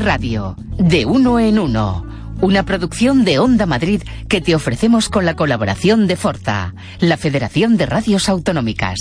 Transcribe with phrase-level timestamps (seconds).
[0.00, 2.06] Radio, de uno en uno.
[2.40, 7.76] Una producción de Onda Madrid que te ofrecemos con la colaboración de Forta, la Federación
[7.76, 8.98] de Radios Autonómicas.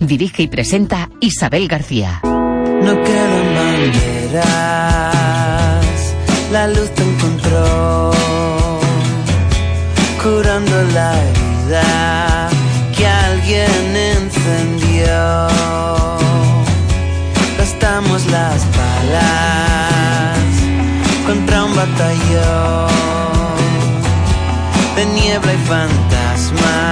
[0.00, 2.20] Dirige y presenta Isabel García.
[2.22, 4.44] No quedan banderas,
[6.52, 8.10] la luz te encontró,
[10.22, 12.48] curando la herida
[12.96, 15.44] que alguien encendió.
[18.30, 18.64] Las
[21.84, 22.88] batallón
[24.96, 26.83] de niebla y fantasmas.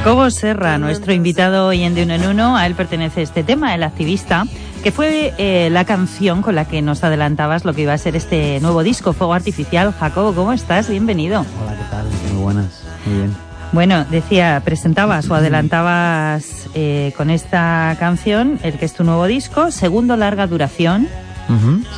[0.00, 3.74] Jacobo Serra, nuestro invitado hoy en De Uno en Uno, a él pertenece este tema,
[3.74, 4.46] el activista,
[4.82, 8.16] que fue eh, la canción con la que nos adelantabas lo que iba a ser
[8.16, 9.92] este nuevo disco, Fuego Artificial.
[9.92, 10.88] Jacobo, ¿cómo estás?
[10.88, 11.44] Bienvenido.
[11.62, 12.06] Hola, ¿qué tal?
[12.32, 13.36] Muy buenas, muy bien.
[13.72, 19.70] Bueno, decía, presentabas o adelantabas eh, con esta canción el que es tu nuevo disco,
[19.70, 21.08] segundo larga duración,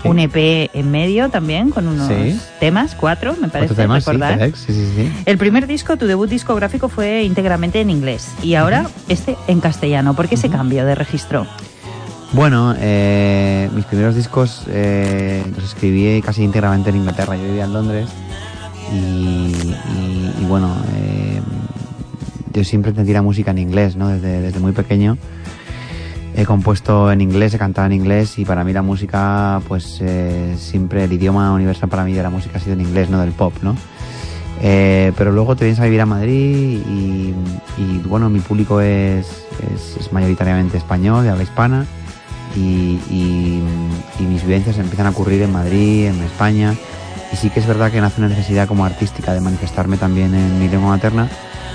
[0.03, 0.09] Sí.
[0.09, 2.39] un EP en medio también, con unos Sí.
[2.61, 4.51] temas, cuatro, me parece Otro tema, sí, recordar.
[4.57, 5.13] Sí.
[5.27, 10.15] El primer disco, tu debut discográfico, fue íntegramente en inglés y ahora este en castellano.
[10.15, 11.47] ¿Por qué ese cambio de registro?
[12.33, 17.37] Bueno, eh, mis primeros discos eh, los escribí casi íntegramente en Inglaterra.
[17.37, 18.09] Yo vivía en Londres
[18.91, 21.41] y, y- y bueno, eh,
[22.55, 24.09] yo siempre entendí la música en inglés, ¿no?
[24.09, 25.19] Desde, desde muy pequeño.
[26.35, 30.55] He compuesto en inglés, he cantado en inglés y para mí la música, pues eh,
[30.59, 33.33] siempre el idioma universal para mí de la música ha sido en inglés, no del
[33.33, 33.77] pop, ¿no?
[34.63, 37.35] Eh, pero luego te vienes a vivir a Madrid y,
[37.77, 39.27] y, bueno, mi público es,
[39.75, 41.85] es, es mayoritariamente español, de habla hispana
[42.57, 43.63] y, y-
[44.19, 46.75] y mis vivencias empiezan a ocurrir en Madrid, en España
[47.33, 50.59] y sí que es verdad que nace una necesidad como artística de manifestarme también en
[50.61, 51.29] mi lengua materna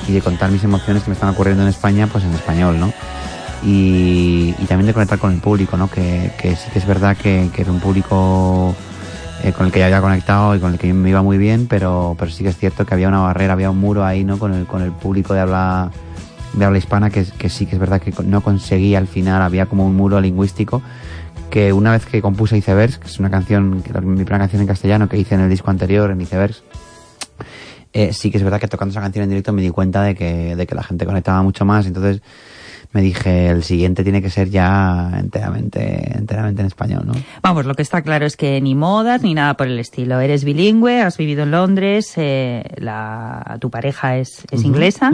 [0.08, 2.94] y de contar mis emociones que me están ocurriendo en España pues en español, ¿no?
[3.64, 5.90] Y, y también de conectar con el público, ¿no?
[5.90, 8.76] Que, que sí que es verdad que, que era un público
[9.44, 11.68] eh, con el que ya había conectado y con el que me iba muy bien,
[11.68, 14.38] pero, pero sí que es cierto que había una barrera, había un muro ahí, ¿no?
[14.38, 15.92] Con el, con el público de habla,
[16.54, 19.66] de habla hispana que, que sí que es verdad que no conseguía al final, había
[19.66, 20.82] como un muro lingüístico
[21.50, 24.68] que una vez que compuse Icebergs, que es una canción, que mi primera canción en
[24.68, 26.64] castellano que hice en el disco anterior, en Icebergs,
[27.94, 30.16] eh, sí que es verdad que tocando esa canción en directo me di cuenta de
[30.16, 32.22] que, de que la gente conectaba mucho más, entonces
[32.92, 37.14] me dije, el siguiente tiene que ser ya enteramente, enteramente en español, ¿no?
[37.42, 40.20] Vamos, lo que está claro es que ni modas ni nada por el estilo.
[40.20, 45.12] Eres bilingüe, has vivido en Londres, eh, la, tu pareja es, es inglesa,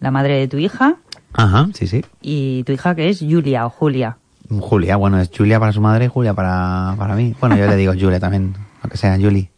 [0.00, 0.96] la madre de tu hija
[1.32, 2.04] Ajá, sí, sí.
[2.20, 4.18] y tu hija que es Julia o Julia.
[4.48, 7.34] Julia, bueno, es Julia para su madre y Julia para, para mí.
[7.38, 9.50] Bueno, yo le digo Julia también, lo que sea, Julie.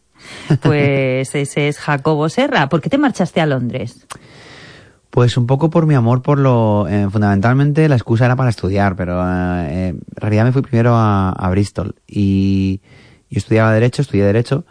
[0.61, 2.69] Pues ese es Jacobo Serra.
[2.69, 4.05] ¿Por qué te marchaste a Londres?
[5.11, 6.87] Pues un poco por mi amor por lo...
[6.87, 10.95] eh, fundamentalmente la excusa era para estudiar, pero eh, eh, en realidad me fui primero
[10.95, 12.81] a, a Bristol y
[13.29, 14.65] yo estudiaba Derecho, estudié Derecho.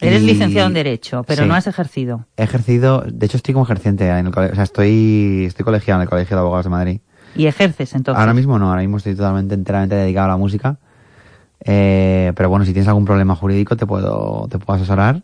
[0.00, 1.48] Eres y- licenciado en Derecho, pero Sí.
[1.48, 2.26] no has ejercido.
[2.36, 6.00] He ejercido, de hecho estoy como ejerciente en el colegio, o sea, estoy, estoy colegiado
[6.00, 7.00] en el Colegio de Abogados de Madrid.
[7.34, 8.18] Y ejerces entonces.
[8.18, 10.78] Ahora mismo no, ahora mismo estoy totalmente, enteramente dedicado a la música.
[11.64, 15.22] Eh, pero bueno, si tienes algún problema jurídico te puedo, te puedo asesorar.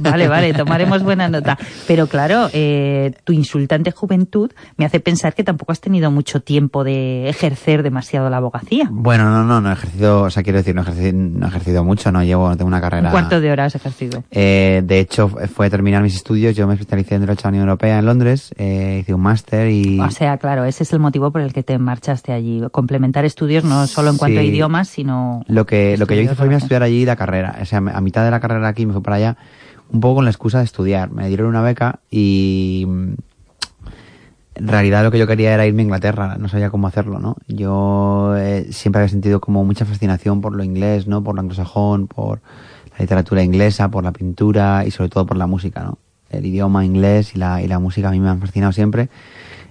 [0.00, 1.58] Vale, vale, tomaremos buena nota.
[1.86, 6.84] Pero claro, eh, tu insultante juventud me hace pensar que tampoco has tenido mucho tiempo
[6.84, 8.88] de ejercer demasiado la abogacía.
[8.90, 11.48] Bueno, no, no, no he ejercido, o sea, quiero decir, no he ejercido, no he
[11.48, 13.08] ejercido mucho, no llevo, no tengo una carrera.
[13.08, 14.24] Un cuarto de hora has ejercido.
[14.30, 17.68] Eh, de hecho, fue terminar mis estudios, yo me especialicé en Derecho a la Unión
[17.68, 20.00] Europea en Londres, eh, hice un máster y...
[20.00, 22.62] O sea, claro, ese es el motivo por el que te marchaste allí.
[22.70, 25.42] Complementar estudios no solo en cuanto a idiomas, sino...
[25.46, 27.58] Lo que, lo que yo hice fue irme a estudiar allí la carrera.
[27.60, 29.36] O sea, a mitad de la carrera aquí me fui para allá,
[29.90, 31.10] un poco con la excusa de estudiar.
[31.10, 32.86] Me dieron una beca y
[34.56, 37.36] en realidad lo que yo quería era irme a Inglaterra, no sabía cómo hacerlo, ¿no?
[37.46, 41.22] Yo eh, siempre había sentido como mucha fascinación por lo inglés, ¿no?
[41.22, 42.40] Por lo anglosajón, por
[42.92, 45.98] la literatura inglesa, por la pintura y sobre todo por la música, ¿no?
[46.30, 49.10] El idioma inglés y la, y la música a mí me han fascinado siempre.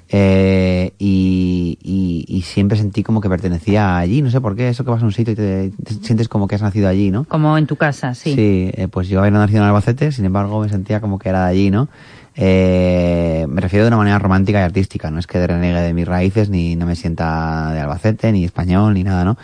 [0.10, 4.84] Eh, y, y- y siempre sentí como que pertenecía allí, no sé por qué, eso
[4.86, 7.24] que vas a un sitio y te, te sientes como que has nacido allí, ¿no?
[7.26, 8.36] Como en tu casa, sí.
[8.38, 11.52] eh, pues yo había nacido en Albacete, sin embargo me sentía como que era de
[11.52, 11.90] allí, ¿no?
[12.36, 16.08] Eh, me refiero de una manera romántica y artística, no es que renegue de mis
[16.08, 19.38] raíces, ni no me sienta de Albacete, ni español, ni nada, ¿no?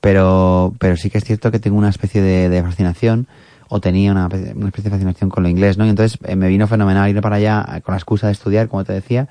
[0.00, 3.26] Pero, pero sí que es cierto que tengo una especie de, de fascinación,
[3.68, 5.84] o tenía una, una especie de fascinación con lo inglés, ¿no?
[5.86, 8.68] Y entonces eh, me vino fenomenal ir para allá eh, con la excusa de estudiar,
[8.68, 9.28] como te decía,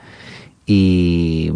[0.69, 1.49] Y,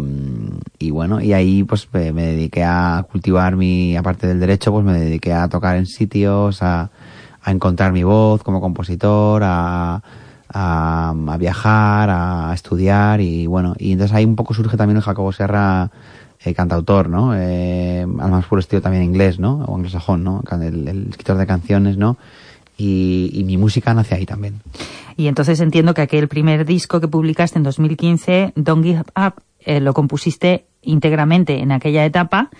[0.78, 4.98] y bueno, y ahí pues me, dediqué a cultivar mi, aparte del derecho, pues me
[4.98, 6.90] dediqué a tocar en sitios, a,
[7.42, 10.02] a encontrar mi voz como compositor, a,
[10.48, 15.02] a, a viajar, a estudiar y bueno, y entonces ahí un poco surge también el
[15.02, 15.90] Jacobo Serra
[16.42, 17.34] eh, cantautor, ¿no?
[17.36, 19.64] Eh, al más puro estilo también inglés, ¿no?
[19.66, 20.42] O anglosajón, ¿no?
[20.50, 22.16] El, el escritor de canciones, ¿no?
[22.78, 24.60] Y, y mi música nace ahí también.
[25.16, 29.34] Y entonces entiendo que aquel primer disco que publicaste en 2015, Don't Give Up,
[29.64, 32.50] eh, lo compusiste íntegramente en aquella etapa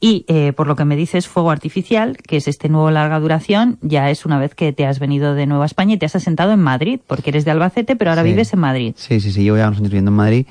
[0.00, 3.78] y eh, por lo que me dices Fuego Artificial, que es este nuevo larga duración,
[3.82, 6.16] ya es una vez que te has venido de nuevo a España y te has
[6.16, 8.30] asentado en Madrid, porque eres de Albacete, pero ahora Sí.
[8.30, 8.94] vives en Madrid.
[8.96, 10.46] Sí, sí, sí, llevo ya unos años viviendo en Madrid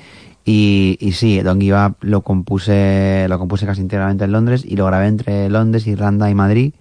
[0.46, 4.78] y, y sí, Don't Give Up lo compuse, lo compuse casi íntegramente en Londres y
[4.78, 6.74] lo grabé entre Londres, Irlanda y Madrid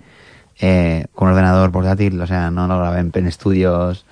[0.61, 4.05] eh, con ordenador portátil, o sea, no lo grabé en, en estudios,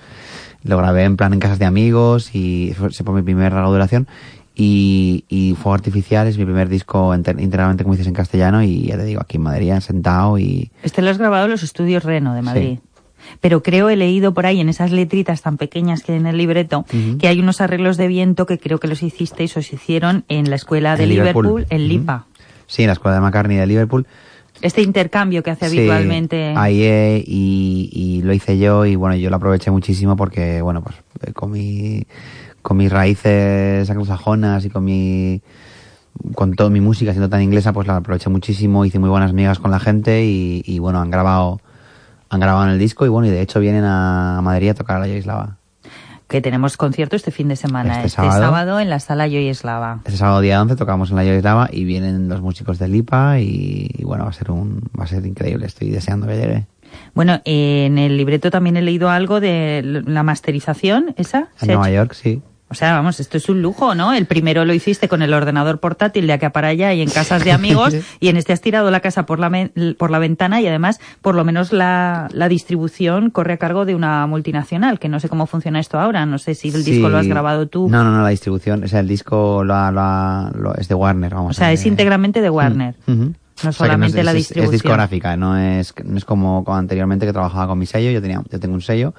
[0.63, 3.69] lo grabé en plan en casas de amigos y fue, se fue mi primera larga
[3.69, 4.07] duración
[4.55, 8.83] y, y Fuego Artificial es mi primer disco enter- íntegramente, como dices, en castellano y
[8.87, 10.71] ya te digo, aquí en Madrid, sentado y...
[10.81, 12.77] Este lo has grabado en los estudios Reno de Madrid.
[12.77, 12.81] Sí.
[13.41, 16.37] Pero creo, he leído por ahí en esas letritas tan pequeñas que hay en el
[16.37, 16.85] libreto,
[17.19, 20.51] que hay unos arreglos de viento que creo que los hicisteis o se hicieron en
[20.51, 21.65] la escuela de En Liverpool, Liverpool.
[21.71, 21.87] en.
[21.87, 22.27] Lipa.
[22.67, 24.05] Sí, en la escuela de McCartney de Liverpool.
[24.61, 26.53] Este intercambio que hace Sí, habitualmente.
[26.55, 26.81] ahí
[27.25, 31.33] y, y lo hice yo y bueno, yo lo aproveché muchísimo porque, bueno, pues eh,
[31.33, 32.05] con mi,
[32.61, 35.41] con mis raíces anglosajonas y con mi,
[36.33, 39.59] con toda mi música siendo tan inglesa, pues la aproveché muchísimo, hice muy buenas amigas
[39.59, 41.59] con la gente y, y bueno, han grabado,
[42.29, 44.97] han grabado en el disco y bueno, y de hecho vienen a Madrid a tocar
[44.97, 45.57] a la Yoislava.
[46.27, 48.41] Que tenemos concierto este fin de semana, Este este, sábado.
[48.41, 48.79] sábado.
[48.79, 49.99] en la sala Yoyeslava.
[50.05, 53.89] Este sábado día 11 tocamos en la Yoislava y vienen los músicos de Lipa y,
[53.97, 56.65] y bueno, va a ser un, va a ser increíble, estoy deseando que llegue.
[57.13, 61.39] Bueno, en el libreto también he leído algo de la masterización, ¿esa?
[61.39, 61.95] En ¿Se ha Nueva hecho?
[61.97, 62.41] York, sí.
[62.67, 64.11] O sea, vamos, esto es un lujo, ¿no?
[64.13, 67.43] El primero lo hiciste con el ordenador portátil de acá para allá y en casas
[67.45, 70.59] de amigos, y en este has tirado la casa por la, men- por la ventana
[70.61, 75.09] y además, por lo menos la, la distribución corre a cargo de una multinacional, que
[75.09, 77.87] no sé cómo funciona esto ahora, no sé si el disco lo has grabado tú.
[77.87, 80.87] No, no, no, la distribución, o sea, el disco lo, ha- lo ha- lo- es
[80.87, 81.51] de Warner, vamos.
[81.55, 82.95] o sea, es íntegramente de Warner.
[83.07, 83.33] Ujú.
[83.63, 84.65] No O sea, que solamente es- la es- distribución.
[84.75, 88.21] Es discográfica, no es, no es como, como anteriormente que trabajaba con mi sello, yo
[88.23, 89.13] tenía, yo tengo un sello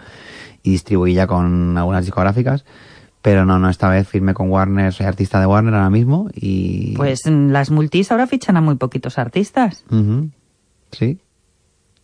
[0.64, 2.64] y distribuía con algunas discográficas,
[3.26, 6.94] pero no, no, esta vez firmé con Warner, soy artista de Warner ahora mismo y...
[6.94, 9.84] Pues mm, las multis ahora fichan a muy poquitos artistas.
[10.92, 11.18] Sí.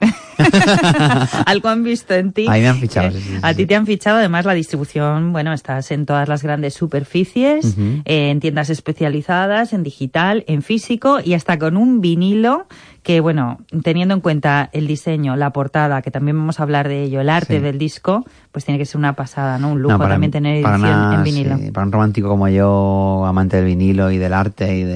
[1.47, 2.47] Algo han visto en ti.
[2.49, 4.55] Ahí me han fichado, Eh, sí, sí, sí, a ti te han fichado, además la
[4.55, 10.63] distribución, bueno, estás en todas las grandes superficies, eh, en tiendas especializadas, en digital, en
[10.63, 12.67] físico y hasta con un vinilo
[13.03, 17.03] que, bueno, teniendo en cuenta el diseño, la portada, que también vamos a hablar de
[17.03, 17.61] ello, el arte Sí.
[17.63, 19.73] del disco, pues tiene que ser una pasada, ¿no?
[19.73, 21.59] Un lujo No, para- también tener edición en vinilo.
[21.59, 24.93] sí, para un romántico como yo, amante del vinilo y del arte y de,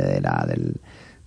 [0.00, 0.74] de, la, del-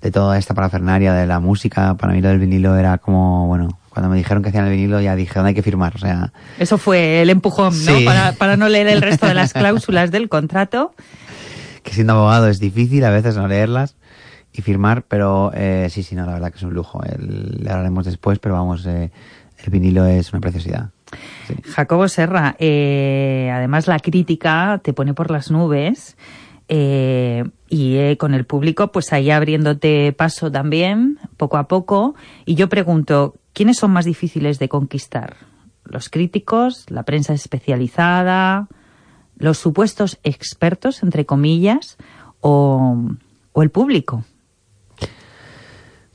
[0.03, 3.69] de toda esta parafernaria de la música, para mí lo del vinilo era como, bueno,
[3.89, 5.95] cuando me dijeron que hacían el vinilo ya dije, ¿dónde hay que firmar?
[5.95, 7.73] O sea, Eso fue el empujón.
[8.05, 10.93] Para, para no leer el resto de las cláusulas del contrato.
[11.83, 13.95] que siendo abogado es difícil a veces no leerlas
[14.51, 17.01] y firmar, pero eh, sí, sí, no, la verdad que es un lujo.
[17.03, 19.09] El- le hablaremos después, pero vamos, eh,
[19.63, 20.89] el vinilo es una preciosidad.
[21.47, 21.55] Sí.
[21.71, 26.17] Jacobo Serra, eh, además la crítica te pone por las nubes
[27.73, 32.13] y eh, con el público pues ahí abriéndote paso también, poco a poco.
[32.45, 35.37] Y yo pregunto, ¿quiénes son más difíciles de conquistar?
[35.83, 38.67] ¿Los críticos, la prensa especializada,
[39.37, 41.97] los supuestos expertos, entre comillas,
[42.41, 42.95] o,
[43.53, 44.23] o el público?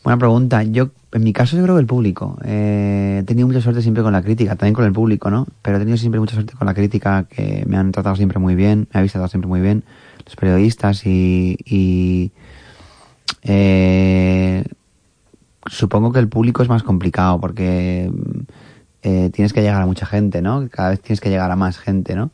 [0.05, 0.63] Buena pregunta.
[0.63, 2.39] Yo, en mi caso, yo creo que el público.
[2.45, 5.45] Eh, he tenido mucha suerte siempre con la crítica, también con el público, ¿no?
[5.63, 8.55] Pero he tenido siempre mucha suerte con la crítica, que me han tratado siempre muy
[8.55, 9.83] bien, me ha visitado siempre muy bien,
[10.37, 12.33] periodistas y...
[13.43, 14.65] eh,
[15.67, 18.11] supongo que el público es más complicado porque
[19.03, 20.69] eh, tienes que llegar a mucha gente, ¿no?
[20.71, 22.31] Cada vez tienes que llegar a más gente, ¿no?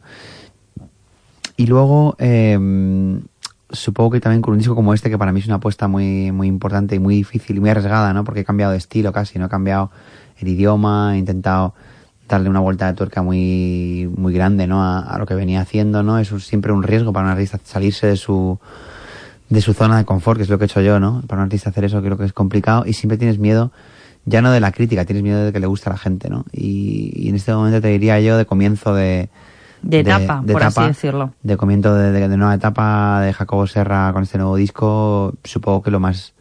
[1.57, 2.59] Y luego, eh,
[3.71, 6.33] supongo que también con un disco como este, que para mí es una apuesta muy,
[6.33, 8.25] muy importante y muy difícil y muy arriesgada, ¿no?
[8.25, 9.47] Porque he cambiado de estilo casi, ¿no?
[9.47, 9.91] He cambiado
[10.39, 11.75] el idioma, he intentado
[12.29, 14.83] darle una vuelta de tuerca muy, muy grande, ¿no?
[14.83, 16.19] A, a lo que venía haciendo, ¿no?
[16.19, 18.59] Es un- siempre un riesgo para un artista salirse de su,
[19.51, 21.23] de su zona de confort, que es lo que he hecho yo, ¿no?
[21.27, 23.73] Para un artista hacer eso creo que es complicado y siempre tienes miedo,
[24.25, 26.45] ya no de la crítica, tienes miedo de que le guste a la gente, ¿no?
[26.53, 29.29] Y, y en este momento te diría yo de comienzo de...
[29.83, 31.35] De etapa, por así decirlo.
[31.43, 35.83] De comienzo de, de, de nueva etapa de Jacobo Serra con este nuevo disco, supongo
[35.83, 36.33] que lo más,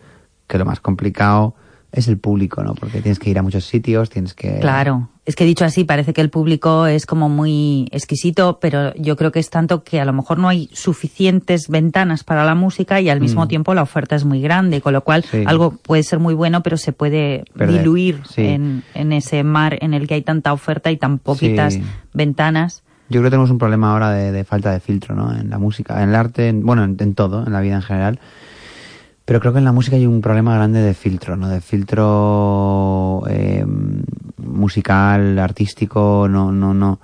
[0.47, 1.53] que lo más complicado
[1.91, 2.73] es el público, ¿no?
[2.73, 4.59] Porque tienes que ir a muchos sitios, tienes que...
[4.59, 9.15] Claro, Es que dicho así, parece que el público es como muy exquisito, pero yo
[9.15, 12.99] creo que es tanto que a lo mejor no hay suficientes ventanas para la música
[12.99, 13.47] y al mismo Mm.
[13.47, 15.43] tiempo la oferta es muy grande, con lo cual Sí.
[15.45, 18.41] algo puede ser muy bueno, pero se puede Perder, diluir sí.
[18.45, 21.83] en, en ese mar en el que hay tanta oferta y tan poquitas Sí.
[22.13, 22.83] ventanas.
[23.09, 25.33] Yo creo que tenemos un problema ahora de, de falta de filtro, ¿no?
[25.33, 27.81] En la música, en el arte, en- bueno, en, en todo, en la vida en
[27.81, 28.19] general.
[29.25, 31.47] Pero creo que en la música hay un problema grande de filtro, ¿no?
[31.47, 33.65] De filtro eh,
[34.37, 36.99] musical, artístico, no, no, no,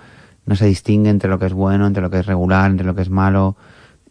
[0.45, 2.93] no se distingue entre lo que es bueno, entre lo que es regular, entre lo
[2.95, 3.55] que es malo.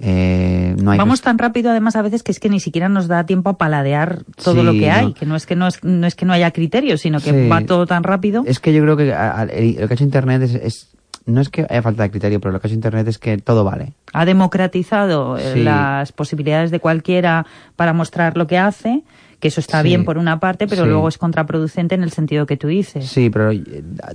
[0.01, 3.09] Eh, no hay Vamos tan rápido además a veces que es que ni siquiera nos
[3.09, 5.15] da tiempo a paladear todo Sí, lo que hay, no.
[5.15, 7.49] que no es que no es, no es que no haya criterios, sino que Sí.
[7.49, 8.45] va todo tan rápido.
[8.47, 10.89] Es que yo creo que a- a- el- lo que ha hecho Internet es, es-
[11.29, 13.39] no es que haya falta de criterio, pero lo que ha hecho Internet es que
[13.39, 13.93] todo vale.
[14.13, 15.63] ha democratizado eh, Sí.
[15.63, 19.03] las posibilidades de cualquiera para mostrar lo que hace,
[19.39, 19.89] que eso está Sí.
[19.89, 20.89] bien por una parte, pero Sí.
[20.89, 23.07] luego es contraproducente en el sentido que tú dices.
[23.07, 23.63] Sí, pero eh,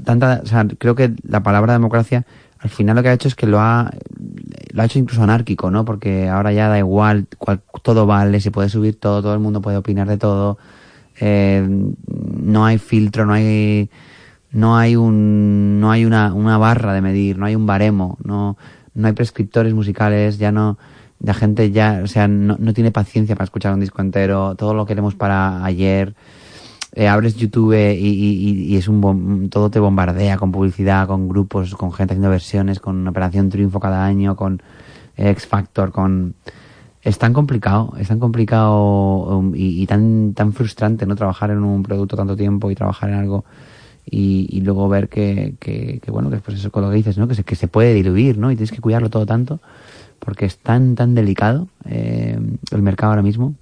[0.04, 2.26] tanta, o sea, creo que la palabra democracia
[2.60, 3.92] al final lo que ha hecho es que lo ha
[4.74, 5.86] lo ha hecho incluso anárquico, ¿no?
[5.86, 9.62] Porque ahora ya da igual, cual- todo vale, se puede subir todo, todo el mundo
[9.62, 10.58] puede opinar de todo,
[11.20, 11.64] eh,
[12.42, 13.90] no hay filtro, no hay
[14.54, 18.58] no hay un no hay una, una barra de medir, no hay un baremo, no
[18.96, 20.78] no hay prescriptores musicales, ya no
[21.20, 24.74] la gente ya, o sea, no, no tiene paciencia para escuchar un disco entero, todo
[24.74, 26.16] lo queremos para ayer.
[26.96, 31.74] Eh, abres YouTube y, y- y- es un todo te bombardea con publicidad, con grupos,
[31.76, 34.62] con gente haciendo versiones, con Operación Triunfo cada año, con
[35.18, 36.36] X Factor, con
[37.02, 41.64] es tan complicado, es tan complicado um, y, y tan tan frustrante no trabajar en
[41.64, 43.44] un producto tanto tiempo y trabajar en algo
[44.06, 47.18] y, y luego ver que, que, que, bueno que pues eso con lo que dices,
[47.18, 47.28] ¿no?
[47.28, 48.52] Que se, que se puede diluir, ¿no?
[48.52, 49.60] Y tienes que cuidarlo todo tanto
[50.20, 52.40] porque es tan tan delicado eh,
[52.72, 53.56] el mercado ahora mismo.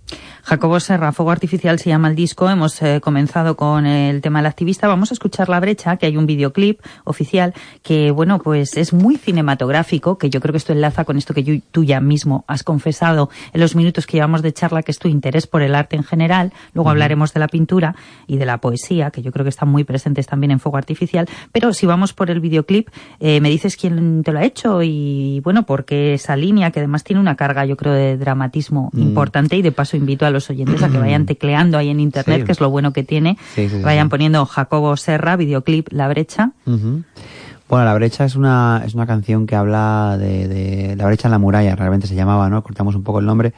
[0.44, 2.50] Jacobo Serra, Fuego Artificial se llama el disco.
[2.50, 4.88] Hemos eh, comenzado con el tema del activista.
[4.88, 9.18] Vamos a escuchar La Brecha, que hay un videoclip oficial que, bueno, pues es muy
[9.18, 12.64] cinematográfico, que yo creo que esto enlaza con esto que yo- tú ya mismo has
[12.64, 15.96] confesado en los minutos que llevamos de charla, que es tu interés por el arte
[15.96, 16.52] en general.
[16.74, 17.96] Luego hablaremos de la pintura
[18.28, 21.28] y de la poesía, que yo creo que están muy presentes también en Fuego Artificial.
[21.52, 25.40] Pero si vamos por el videoclip, eh, me dices quién te lo ha hecho y,
[25.44, 29.00] bueno, porque esa línea, que además tiene una carga, yo creo, de dramatismo Mm.
[29.00, 32.40] importante y de paso invito a los oyentes a que vayan tecleando ahí en internet,
[32.42, 32.46] Sí.
[32.46, 33.38] que es lo bueno que tiene.
[33.56, 36.52] Sí, sí, sí, vayan poniendo Jacobo Serra, videoclip La Brecha.
[36.66, 41.32] Bueno, La Brecha es una, es una canción que habla de, de La Brecha en
[41.32, 42.62] la muralla, realmente se llamaba, ¿no?
[42.64, 43.54] Cortamos un poco el nombre.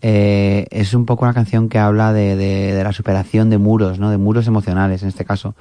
[0.00, 3.98] Eh, es un poco una canción que habla de, de, de la superación de muros,
[3.98, 4.10] ¿no?
[4.10, 5.54] De muros emocionales, en este caso.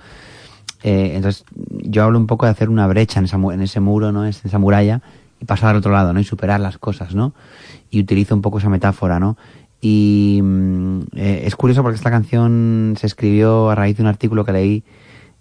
[0.84, 1.46] Eh, entonces,
[1.84, 4.24] yo hablo un poco de hacer una brecha en, esa, en ese muro, ¿no?
[4.26, 5.02] En esa muralla
[5.42, 6.20] y pasar al otro lado, ¿no?
[6.20, 7.34] Y superar las cosas, ¿no?
[7.90, 9.38] Y utilizo un poco esa metáfora, ¿no?
[9.82, 14.46] Y mm, eh, es curioso porque esta canción se escribió a raíz de un artículo
[14.46, 14.84] que leí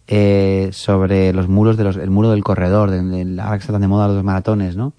[0.06, 3.74] eh, sobre los muros de los, el muro del corredor, de, de, ahora que está
[3.74, 4.94] tan de moda los maratones, ¿no?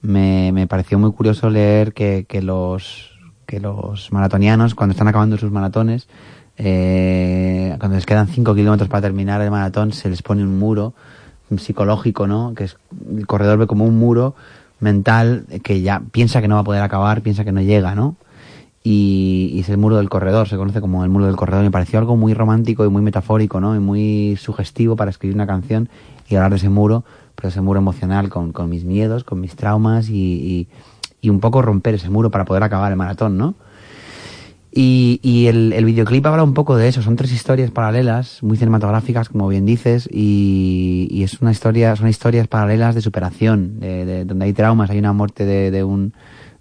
[0.00, 3.12] Me, me pareció muy curioso leer que, que los
[3.46, 6.08] que los maratonianos cuando están acabando sus maratones
[6.56, 10.94] eh, cuando les quedan 5 kilómetros para terminar el maratón se les pone un muro
[11.58, 12.54] psicológico, ¿no?
[12.54, 12.76] Que es,
[13.16, 14.34] el corredor ve como un muro
[14.80, 18.16] mental que ya piensa que no va a poder acabar, piensa que no llega, ¿no?
[18.82, 21.64] Y, y es el muro del corredor, se conoce como el muro del corredor.
[21.64, 23.74] Me pareció algo muy romántico y muy metafórico, ¿no?
[23.74, 25.88] Y muy sugestivo para escribir una canción
[26.28, 29.56] y hablar de ese muro, pero ese muro emocional con, con mis miedos, con mis
[29.56, 30.68] traumas y, y,
[31.22, 33.54] y un poco romper ese muro para poder acabar el maratón, ¿no?
[34.76, 38.56] Y, y el, el videoclip habla un poco de eso, son tres historias paralelas, muy
[38.56, 44.04] cinematográficas, como bien dices, y, y es una historia, son historias paralelas de superación, de,
[44.04, 46.12] de- donde hay traumas, hay una muerte de, de un,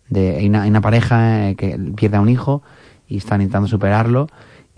[0.09, 2.61] de, hay una, hay una pareja eh, que pierde a un hijo
[3.07, 4.27] y están intentando superarlo,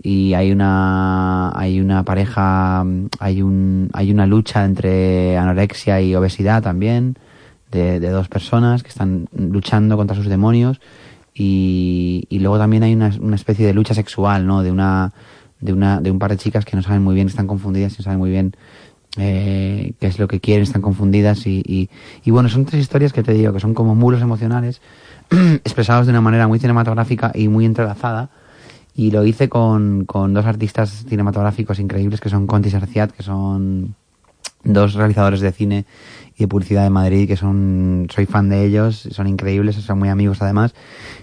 [0.02, 2.86] y hay una, hay una pareja,
[3.18, 7.18] hay un, hay una lucha entre anorexia y obesidad también,
[7.70, 10.80] de, de dos personas que están luchando contra sus demonios
[11.38, 14.62] y, y luego también hay una, especie de lucha sexual, ¿no?
[14.62, 15.12] De una,
[15.60, 18.02] de una, de un par de chicas que no saben muy bien, están confundidas no
[18.02, 18.56] saben muy bien
[19.18, 21.90] eh, qué es lo que quieren, están confundidas y, y,
[22.24, 24.80] y bueno, son tres historias que te digo que son como muros emocionales
[25.30, 28.30] expresados de una manera muy cinematográfica y muy entrelazada
[28.94, 33.22] y lo hice con, con dos artistas cinematográficos increíbles que son Conti y Sarciat, que
[33.22, 33.94] son
[34.64, 35.84] dos realizadores de cine
[36.36, 40.42] y publicidad de Madrid que son soy fan de ellos son increíbles son muy amigos
[40.42, 40.74] además.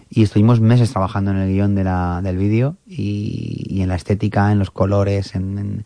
[0.10, 4.52] Y estuvimos meses trabajando en el guion de la, del vídeo y, en la estética
[4.52, 5.86] en los colores en,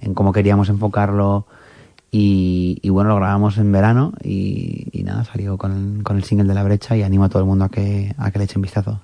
[0.00, 1.46] en, cómo queríamos enfocarlo.
[2.10, 6.48] Y, y bueno lo grabamos en verano y, y nada salió con con el single
[6.48, 8.62] de la brecha y animo a todo el mundo a que, a que le echen
[8.62, 9.00] vistazo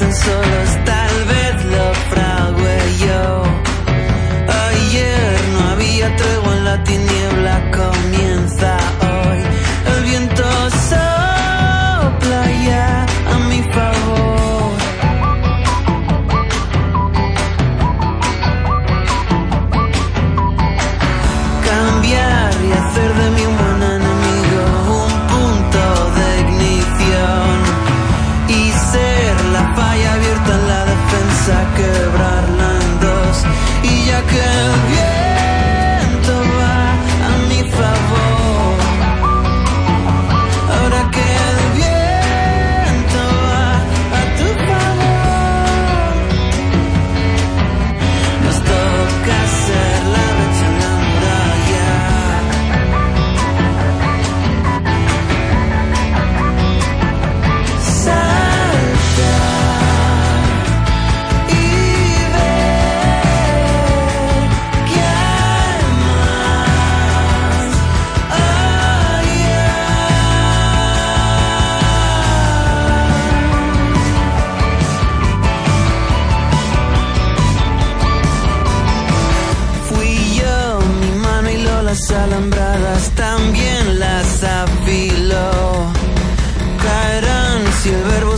[0.00, 0.71] no se hacen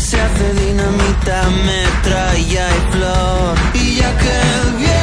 [0.00, 3.54] se hace dinamita, metralla y flor.
[3.74, 4.94] Y ya que el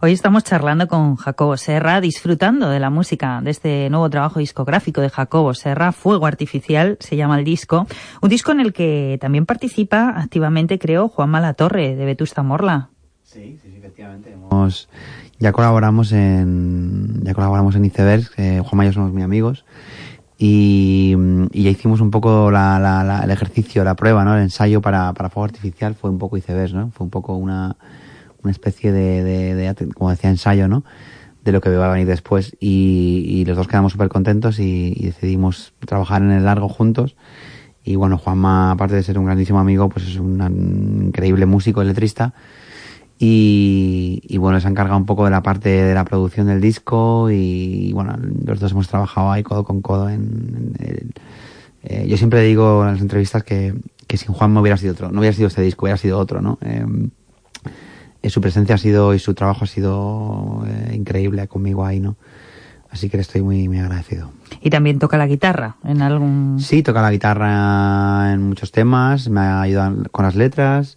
[0.00, 5.00] Hoy estamos charlando con Jacobo Serra, disfrutando de la música de este nuevo trabajo discográfico
[5.00, 7.86] de Jacobo Serra, Fuego Artificial, se llama el disco.
[8.22, 12.90] Un disco en el que también participa activamente, creo, Juan Malatorre, de Vetusta Morla.
[13.24, 14.32] Sí, sí, efectivamente.
[14.32, 14.88] Hemos-
[15.40, 19.64] ya colaboramos en ya colaboramos en Iceberg, eh, Juanma y yo somos muy amigos
[20.36, 21.14] y,
[21.52, 24.36] y ya hicimos un poco la, la- la- el ejercicio, la prueba, ¿no?
[24.36, 26.90] El ensayo para, para Fuego Artificial fue un poco Iceberg, ¿no?
[26.92, 27.76] Fue un poco una,
[28.42, 30.84] una especie de, de- de, como decía, ensayo, ¿no?
[31.44, 35.72] De lo que va a venir después y, los dos quedamos súper contentos y, decidimos
[35.86, 37.16] trabajar en el largo juntos
[37.84, 42.34] y bueno, Juanma, aparte de ser un grandísimo amigo, pues es un, increíble músico, letrista.
[43.18, 47.30] Y, bueno, se ha encargado un poco de la parte de la producción del disco
[47.30, 50.74] y, bueno, los dos hemos trabajado ahí codo con codo en,
[51.82, 53.74] eh, yo siempre digo en las entrevistas que,
[54.06, 56.58] que sin Juan hubiera sido otro, no hubiera sido este disco, hubiera sido otro, ¿no?
[56.60, 56.84] Eh,
[58.24, 62.16] su presencia ha sido y su trabajo ha sido eh, increíble conmigo ahí, ¿no?
[62.90, 64.30] Así que le estoy muy, muy agradecido.
[64.62, 66.56] Y también toca la guitarra en algún...
[66.58, 70.96] Sí, toca la guitarra en muchos temas, me ha ayudado con las letras,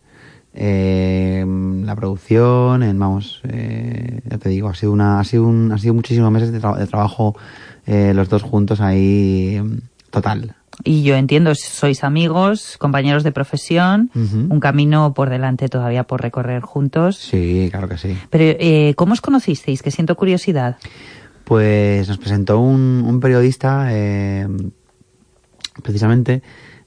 [0.54, 1.46] eh,
[1.84, 5.78] la producción, en, vamos, eh, ya te digo, ha sido una, ha sido un, ha
[5.78, 7.36] sido muchísimos meses de, tra- de trabajo
[7.86, 9.80] eh, los dos juntos ahí, eh,
[10.12, 10.56] total.
[10.84, 16.62] Y yo entiendo, sois amigos, compañeros de profesión, un camino por delante todavía por recorrer
[16.62, 17.18] juntos.
[17.18, 18.18] Sí, claro que sí.
[18.30, 19.84] Pero, eh, ¿cómo os conocisteis?
[19.84, 20.78] Que siento curiosidad.
[21.44, 24.48] pues nos presentó un, un periodista, eh,
[25.84, 26.42] precisamente,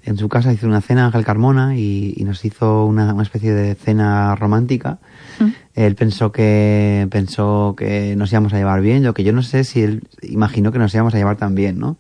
[0.04, 3.52] en su casa hizo una cena Ángel Carmona y, y nos hizo una, una especie
[3.52, 4.98] de cena romántica.
[5.74, 9.64] Él pensó que pensó que nos íbamos a llevar bien, lo que yo no sé
[9.64, 11.96] si él imaginó que nos íbamos a llevar tan bien, ¿no?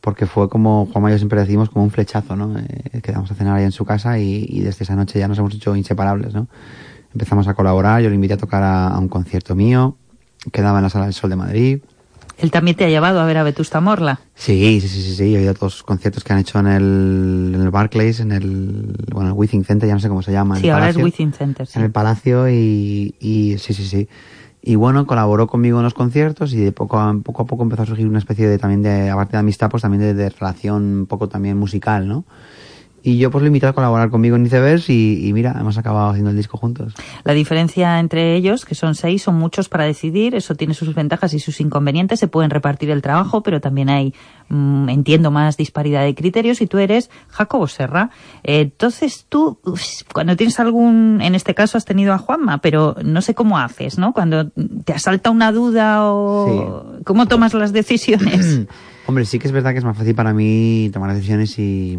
[0.00, 2.56] Porque fue como Juan Mayo siempre decimos como un flechazo, ¿no?
[2.58, 5.38] Eh, quedamos a cenar ahí en su casa y, y desde esa noche ya nos
[5.38, 6.46] hemos hecho inseparables, ¿no?
[7.12, 9.96] Empezamos a colaborar, yo le invité a tocar a, a un concierto mío,
[10.52, 11.78] quedaba en la Sala del Sol de Madrid.
[12.38, 14.20] Él también te ha llevado a ver a Vetusta Morla.
[14.36, 15.34] Sí, sí, sí, sí, sí.
[15.34, 18.30] He ido a todos los conciertos que han hecho en el, en el Barclays, en
[18.30, 20.54] el, bueno, el Withing Center, ya no sé cómo se llama.
[20.60, 21.04] Sí, ahora es Palacio.
[21.04, 21.66] Within Center.
[21.66, 21.76] sí.
[21.76, 24.08] En el Palacio y, y sí, sí, sí.
[24.68, 27.84] Y bueno, colaboró conmigo en los conciertos y de poco a poco, a poco empezó
[27.84, 30.82] a surgir una especie de también de, aparte de amistad, pues también de, de relación
[30.82, 32.26] un poco también musical, ¿no?
[33.02, 36.10] Y yo pues lo invité a colaborar conmigo en Iceverse y, y mira, hemos acabado
[36.10, 36.94] haciendo el disco juntos.
[37.24, 41.32] La diferencia entre ellos, que son seis, son muchos para decidir, eso tiene sus ventajas
[41.32, 44.14] y sus inconvenientes, se pueden repartir el trabajo, pero también hay,
[44.48, 48.10] mm, entiendo, más disparidad de criterios y tú eres Jacobo Serra.
[48.42, 49.58] Entonces tú,
[50.12, 53.98] cuando tienes algún, en este caso has tenido a Juanma, pero no sé cómo haces,
[53.98, 54.12] ¿no?
[54.12, 54.50] Cuando
[54.84, 58.62] te asalta una duda o cómo tomas las decisiones.
[59.06, 61.98] Hombre, sí que es verdad que es más fácil para mí tomar decisiones y,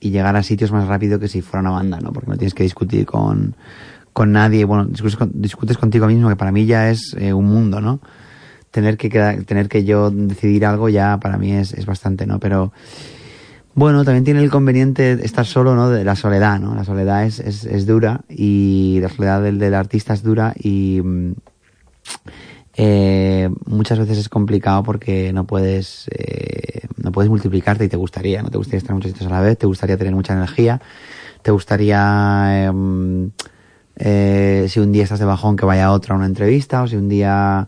[0.00, 2.12] y llegar a sitios más rápido que si fuera una banda, ¿no?
[2.12, 3.54] Porque no tienes que discutir con,
[4.12, 7.46] con nadie, bueno, discutes, con- discutes contigo mismo, que para mí ya es eh, un
[7.46, 8.00] mundo, ¿no?
[8.70, 9.08] Tener que,
[9.46, 12.38] tener que yo decidir algo ya para mí es, es bastante, ¿no?
[12.38, 12.72] Pero,
[13.74, 15.88] bueno, también tiene el conveniente estar solo, ¿no?
[15.90, 16.74] De la soledad, ¿no?
[16.74, 21.00] La soledad es, es, es dura y la soledad del, del artista es dura y...
[22.76, 28.42] eh, muchas veces es complicado porque no puedes eh, no puedes multiplicarte y te gustaría
[28.42, 30.80] no te gustaría estar en muchos sitios a la vez te gustaría tener mucha energía
[31.42, 33.30] te gustaría em,
[33.96, 36.96] eh, si un día estás de bajón que vaya otra a una entrevista o si
[36.96, 37.66] un día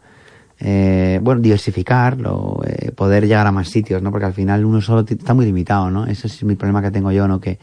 [0.60, 5.06] eh, bueno diversificarlo eh, poder llegar a más sitios no porque al final uno solo
[5.08, 7.58] está muy limitado no ese es mi problema que tengo yo no que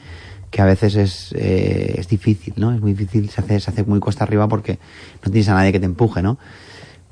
[0.49, 2.71] que a veces es, eh, es difícil, ¿no?
[2.71, 4.79] Es muy difícil, se hace, se hace muy cuesta arriba porque
[5.21, 6.37] no tienes a nadie que te empuje, ¿no?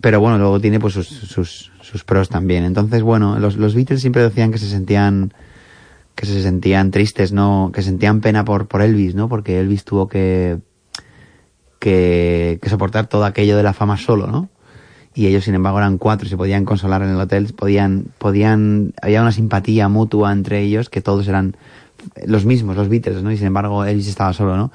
[0.04, 2.66] Pero bueno, luego tiene pues sus, sus, sus pros también.
[2.66, 5.34] Entonces, bueno, los, los Beatles siempre decían que se sentían
[6.14, 7.72] que se sentían tristes, ¿no?
[7.74, 9.30] Que sentían pena por, por Elvis, ¿no?
[9.30, 10.58] Porque Elvis tuvo que,
[11.80, 14.50] que, que soportar todo aquello de la fama solo, ¿no?
[15.16, 18.94] Y ellos, sin embargo, eran cuatro y se podían consolar en el hotel, podían, podían,
[19.02, 21.56] había una simpatía mutua entre ellos, que todos eran
[22.28, 23.32] los mismos, los Beatles, ¿no?
[23.32, 24.70] Y sin embargo, Elvis estaba solo, ¿no?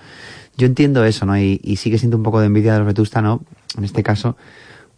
[0.56, 1.38] Yo entiendo eso, ¿no?
[1.38, 3.42] Y, y sí que siento un poco de envidia de los Vetusta, ¿no?
[3.76, 4.34] En este caso,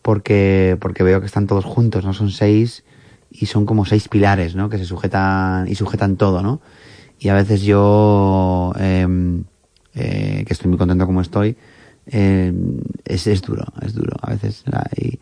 [0.03, 2.15] porque, porque veo que están todos juntos, ¿no?
[2.15, 2.85] Son seis
[3.31, 4.69] y son como seis pilares, ¿no?
[4.69, 6.61] Que se sujetan y sujetan todo, ¿no?
[7.19, 9.07] Y a veces yo, eh,
[9.95, 11.57] eh, que estoy muy contento como estoy,
[12.07, 12.53] eh,
[13.05, 14.65] es, es duro, es duro a veces.
[14.97, 15.19] Y,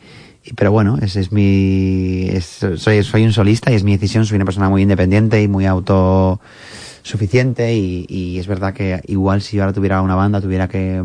[0.55, 4.45] pero bueno, ese es mi, soy, soy un solista y es mi decisión, soy una
[4.45, 9.75] persona muy independiente y muy autosuficiente y, y es verdad que igual si yo ahora
[9.75, 11.05] tuviera una banda, tuviera que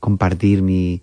[0.00, 1.00] compartir mi,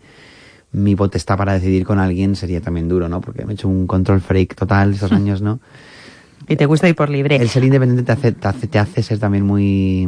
[0.71, 3.21] mi potestad para decidir con alguien sería también duro, ¿no?
[3.21, 5.59] Porque me he hecho un control freak total estos años, ¿no?
[6.47, 7.35] y te gusta ir por libre.
[7.35, 10.07] El ser independiente te hace, te hace, te hace ser también muy,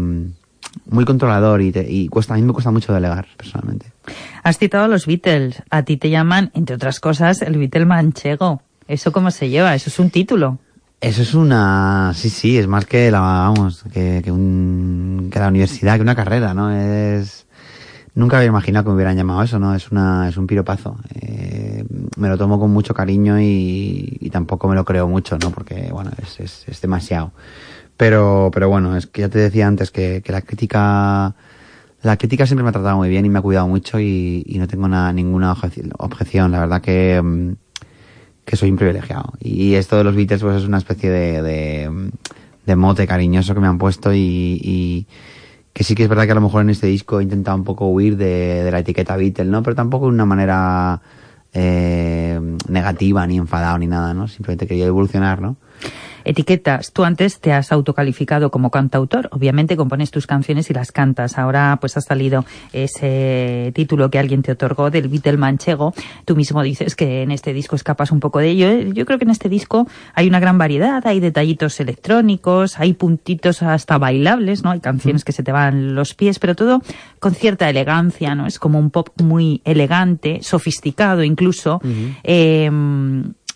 [0.89, 3.88] muy controlador y, te, y cuesta, a mí me cuesta mucho delegar, personalmente.
[4.43, 5.62] Has citado a los Beatles.
[5.69, 8.62] A ti te llaman, entre otras cosas, el Beatle manchego.
[8.88, 9.76] ¿Eso cómo se lleva?
[9.76, 10.60] Eso es un título.
[11.00, 15.47] Eso es una, sí, sí, es más que la, vamos, que, que, un, que la
[15.47, 16.71] universidad, que una carrera, ¿no?
[16.71, 17.47] Es,
[18.15, 19.74] nunca había imaginado que me hubieran llamado eso, ¿no?
[19.76, 20.97] Es una, es un piropazo.
[21.15, 21.84] Eh,
[22.17, 25.52] me lo tomo con mucho cariño y, y tampoco me lo creo mucho, ¿no?
[25.52, 27.32] Porque, bueno, es, es, es demasiado.
[27.97, 31.36] Pero, pero bueno, es que ya te decía antes que, que la crítica,
[32.02, 34.58] la crítica siempre me ha tratado muy bien y me ha cuidado mucho y, y
[34.58, 36.52] no tengo nada, ninguna obje- objeción.
[36.52, 37.52] La verdad que, mm,
[38.45, 39.34] que soy un privilegiado.
[39.39, 42.12] Y esto de los Beatles pues es una especie de, de,
[42.65, 45.08] de mote cariñoso que me han puesto y, y
[45.74, 47.64] que sí que es verdad que a lo mejor en este disco he intentado un
[47.64, 49.64] poco huir de, la etiqueta Beatle, ¿no?
[49.64, 51.02] Pero tampoco de una manera
[51.54, 54.28] eh, negativa, ni enfadado, ni nada, ¿no?
[54.28, 55.56] Simplemente quería evolucionar, ¿no?
[56.24, 56.91] Etiquetas.
[56.94, 59.30] Tú antes te has autocalificado como cantautor.
[59.32, 61.38] Obviamente compones tus canciones y las cantas.
[61.38, 65.94] Ahora pues ha salido ese título que alguien te otorgó del Beatle manchego.
[66.26, 68.94] Tú mismo dices que en este disco escapas un poco de ello.
[68.94, 71.06] Yo creo que en este disco hay una gran variedad.
[71.08, 74.72] Hay detallitos electrónicos, hay puntitos hasta bailables, ¿no?
[74.72, 76.82] Hay canciones que se te van los pies, pero todo
[77.20, 78.46] con cierta elegancia, ¿no?
[78.46, 81.82] Es como un pop muy elegante, sofisticado incluso.
[82.24, 82.70] Eh,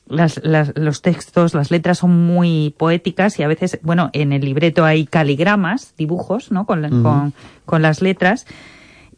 [0.07, 4.41] las, las- los textos, las letras son muy poéticas y a veces, bueno, en el
[4.45, 6.65] libreto hay caligramas, dibujos, ¿no?
[6.65, 7.33] Con, la- con,
[7.65, 8.45] con las letras.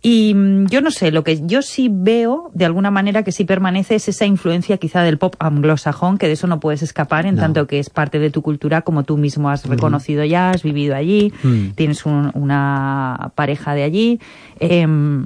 [0.01, 3.45] Y mm, yo no sé, lo que yo sí veo, de alguna manera, que sí
[3.45, 7.35] permanece es esa influencia quizá del pop anglosajón, que de eso no puedes escapar, en
[7.35, 7.41] No.
[7.41, 10.95] tanto que es parte de tu cultura, como tú mismo has reconocido ya, has vivido
[10.95, 11.69] allí, Mm.
[11.71, 14.19] tienes un- una pareja de allí.
[14.59, 15.25] Em,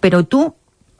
[0.00, 0.54] pero tú,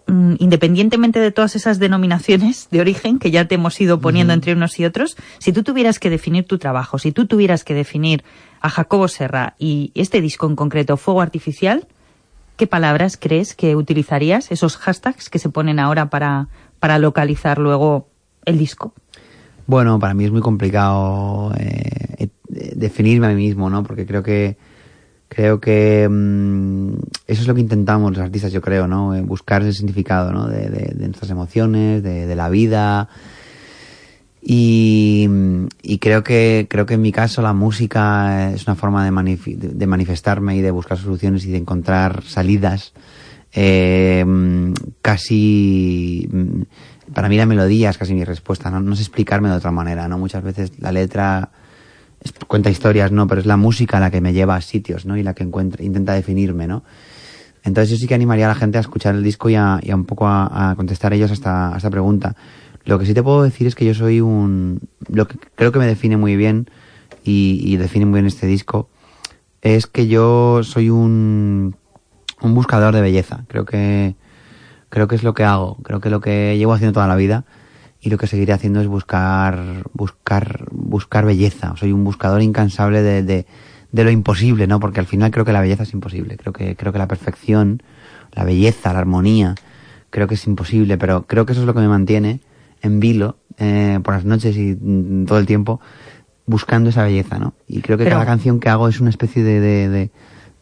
[0.09, 4.79] independientemente de todas esas denominaciones de origen que ya te hemos ido poniendo entre unos
[4.79, 8.25] y otros, si tú tuvieras que definir tu trabajo, si tú tuvieras que definir
[8.61, 11.87] a Jacobo Serra y este disco en concreto, Fuego Artificial,
[12.57, 16.49] ¿qué palabras crees que utilizarías, esos hashtags que se ponen ahora para,
[16.81, 18.09] para localizar luego
[18.47, 18.95] el disco?
[19.67, 22.29] Bueno, para mí es muy complicado eh, eh,
[22.75, 23.83] definirme a mí mismo, ¿no?
[23.83, 24.57] Porque creo que
[25.29, 26.93] creo que mm,
[27.27, 29.15] eso es lo que intentamos los artistas, yo creo, ¿no?
[29.15, 30.47] Eh, buscar ese significado, ¿no?
[30.49, 33.09] De, de- de nuestras emociones, de, de la vida.
[34.41, 35.29] Y,
[35.83, 39.57] y creo que creo que en mi caso la música es una forma de, manifi-
[39.57, 42.93] de- manifestarme y de buscar soluciones y de encontrar salidas.
[43.53, 44.25] Eh,
[45.03, 48.81] casi mm, para mí la melodía es casi mi respuesta, ¿no?
[48.81, 50.19] no sé explicarme de otra manera, ¿no?
[50.19, 51.51] Muchas veces la letra
[52.47, 53.27] cuenta historias, ¿no?
[53.27, 55.17] Pero es la música la que me lleva a sitios, ¿no?
[55.17, 56.83] Y la que encuentra, intenta definirme, ¿no?
[57.65, 60.05] Entonces yo sí que animaría a la gente a escuchar el disco y a, un
[60.05, 62.37] poco a, a contestar ellos a esta, a esta pregunta.
[62.85, 64.81] Lo que sí te puedo decir es que yo soy un...
[65.11, 66.71] Lo que creo que me define muy bien
[67.25, 68.89] y, y define muy bien este disco
[69.61, 71.77] es que yo soy un,
[72.41, 73.45] un buscador de belleza.
[73.49, 74.15] Creo que,
[74.89, 75.77] creo que es lo que hago.
[75.83, 77.45] Creo que lo que llevo haciendo toda la vida
[78.01, 81.75] y lo que seguiré haciendo es buscar, buscar, buscar belleza.
[81.77, 83.47] Soy un buscador incansable de, de,
[83.93, 84.79] de lo imposible, ¿no?
[84.81, 86.37] Porque al final creo que la belleza es imposible.
[86.37, 87.83] Creo que, creo que la perfección,
[88.33, 89.55] la belleza, la armonía,
[90.11, 92.41] creo que es imposible, pero creo que eso es lo que me mantiene
[92.83, 95.81] en vilo eh, por las noches y mm, todo el tiempo
[96.47, 97.53] buscando esa belleza, ¿no?
[97.67, 100.11] Y creo que Pero- cada canción que hago es una especie de, de,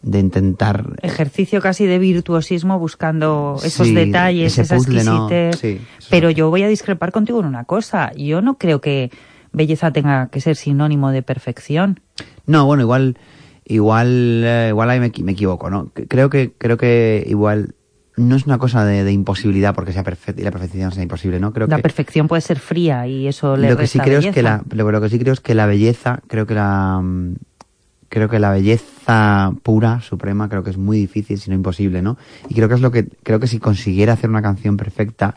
[0.07, 5.29] de, intentar Ejercicio casi de virtuosismo buscando esos Sí, detalles, ese puzzle, ¿no?
[5.53, 8.13] Sí, Pero yo voy a discrepar contigo en una cosa.
[8.15, 9.11] Yo no creo que
[9.53, 12.01] belleza tenga que ser sinónimo de perfección.
[12.47, 13.19] No, bueno, igual,
[13.65, 15.91] igual, eh, igual ahí me, me equivoco, ¿no?
[16.09, 17.75] Creo que, creo que igual
[18.17, 21.39] no es una cosa de, de imposibilidad porque sea perfecta y la perfección sea imposible,
[21.39, 21.53] ¿no?
[21.53, 24.21] Creo La que perfección puede ser fría y eso le lo que sí resta creo
[24.21, 27.01] es que la, lo, lo que sí creo es que la belleza, creo que la,
[27.03, 27.35] mm,
[28.09, 32.17] creo que la belleza pura, suprema, creo que es muy difícil, si no imposible, ¿no?
[32.49, 35.35] Y creo que es lo que, creo que si consiguiera hacer una canción perfecta,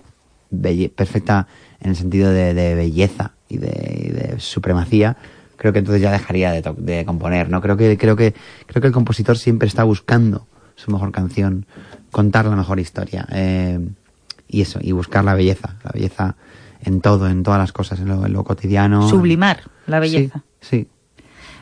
[0.51, 1.47] belle- perfecta
[1.81, 5.17] en el sentido de, de belleza y de, y de supremacía,
[5.57, 7.61] creo que entonces ya dejaría de, to- de componer, ¿no?
[7.61, 8.33] Creo que, creo que,
[8.65, 11.65] creo que el compositor siempre está buscando su mejor canción,
[12.11, 13.79] contar la mejor historia, eh,
[14.47, 16.35] y eso, y buscar la belleza, la belleza
[16.81, 19.07] en todo, en todas las cosas, en lo, en lo cotidiano.
[19.09, 20.43] Sublimar la belleza.
[20.61, 20.87] Sí, sí.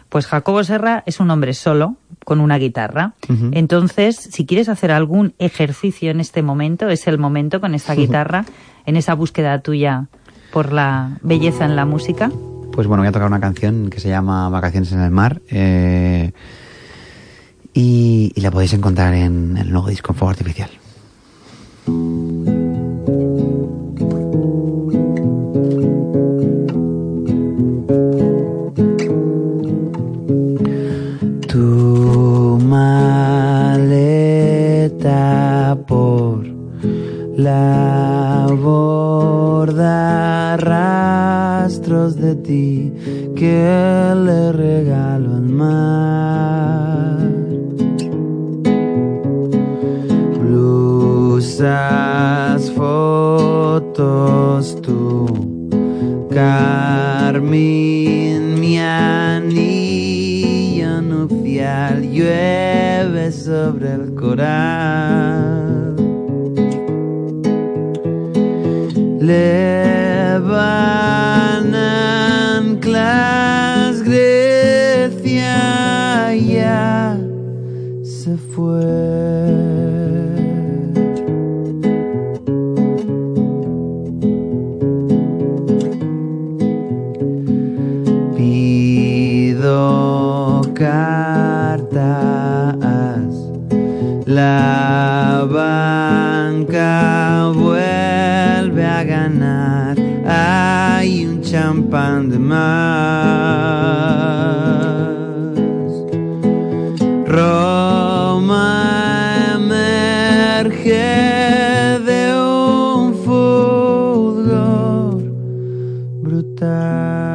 [0.09, 3.13] Pues Jacobo Serra es un hombre solo, con una guitarra.
[3.51, 8.45] Entonces, si quieres hacer algún ejercicio en este momento, es el momento con esa guitarra,
[8.85, 10.07] en esa búsqueda tuya
[10.51, 12.31] por la belleza en la música.
[12.71, 15.41] Pues bueno, voy a tocar una canción que se llama Vacaciones en el Mar.
[15.49, 16.31] eh,
[17.73, 20.69] y, y la podéis encontrar en el nuevo disco en Fuego Artificial.
[42.15, 42.93] De ti
[43.35, 47.19] que le regalo al mar.
[50.39, 51.81] Blusas,
[52.71, 54.01] fotos,
[54.81, 55.67] tú,
[56.29, 57.79] carmín,
[58.59, 59.81] mi anillo
[61.01, 65.95] nupcial, llueve sobre el coral.
[69.19, 69.76] Le
[78.27, 79.36] se fue.
[116.57, 117.26] kita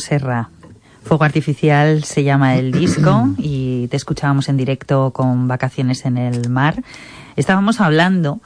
[0.00, 0.50] Serra.
[1.04, 6.50] Fuego Artificial se llama el disco y te escuchábamos en directo con Vacaciones en el
[6.50, 6.82] Mar.
[7.36, 8.40] Estábamos hablando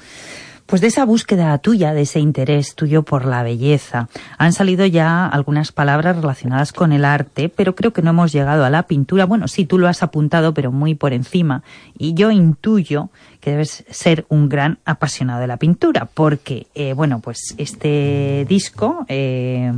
[0.67, 4.09] pues de esa búsqueda tuya, de ese interés tuyo por la belleza.
[4.39, 8.65] Han salido ya algunas palabras relacionadas con el arte, pero creo que no hemos llegado
[8.65, 9.27] a la pintura.
[9.27, 11.63] Bueno, sí, tú lo has apuntado, pero muy por encima.
[11.99, 17.21] Y yo intuyo que debes ser un gran apasionado de la pintura, porque, eh, bueno,
[17.21, 19.71] pues este disco eh,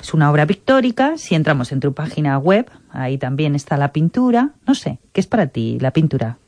[0.00, 1.16] es una obra pictórica.
[1.16, 4.50] Si entramos en tu página web, ahí también está la pintura.
[4.66, 6.38] No sé, ¿qué es para ti la pintura?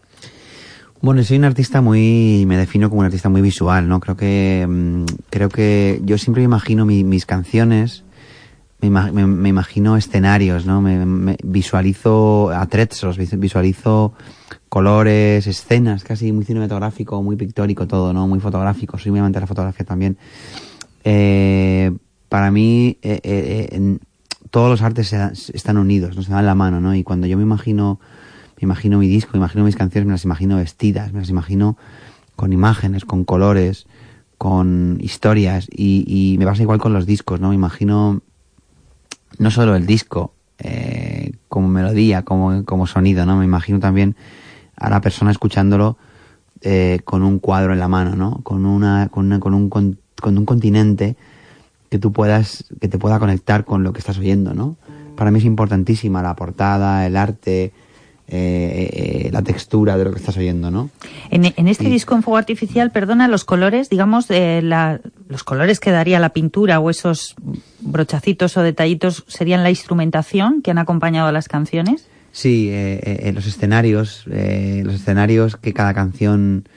[1.03, 4.01] Bueno, soy un artista muy, me defino como un artista muy visual, ¿no?
[4.01, 8.05] Creo que, mm, creo que yo siempre imagino mi- mis canciones,
[8.83, 10.83] me, me- me imagino escenarios, ¿no?
[10.83, 14.13] Me, me visualizo atrezos, vis- visualizo
[14.69, 18.29] colores, escenas, casi muy cinematográfico, muy pictórico todo, ¿no?
[18.29, 20.19] Muy fotográfico, soy muy amante de la fotografía también.
[21.03, 21.93] Eh,
[22.31, 24.01] para mí, eh, eh, en-
[24.51, 26.95] todos los artes se están unidos, no se dan la mano, ¿no?
[26.95, 28.01] Y cuando yo me imagino,
[28.57, 31.77] me imagino mi disco, me imagino mis canciones, me las imagino vestidas, me las imagino
[32.37, 33.87] con imágenes, con colores,
[34.39, 37.51] con historias, y, y me pasa igual con los discos, ¿no?
[37.51, 38.23] Me imagino
[39.39, 43.37] no solo el disco eh, como melodía, como, sonido, ¿no?
[43.39, 44.15] Me imagino también
[44.77, 45.99] a la persona escuchándolo
[46.61, 48.41] eh, con un cuadro en la mano, ¿no?
[48.45, 49.99] Con una, con una, con un, con
[50.39, 51.17] un continente
[51.91, 54.77] que tú puedas, que te pueda conectar con lo que estás oyendo, ¿no?
[55.17, 57.73] Para mí es importantísima la portada, el arte,
[58.33, 60.89] eh, eh, la textura de lo que estás oyendo, ¿no?
[61.31, 65.81] En, en este disco en fuego artificial, perdona, los colores, digamos, eh, la- los colores
[65.81, 67.35] que daría la pintura o esos
[67.81, 72.07] brochacitos o detallitos serían la instrumentación que han acompañado a las canciones.
[72.33, 76.69] Sí, eh, eh, eh, los escenarios, eh, los escenarios que cada canción,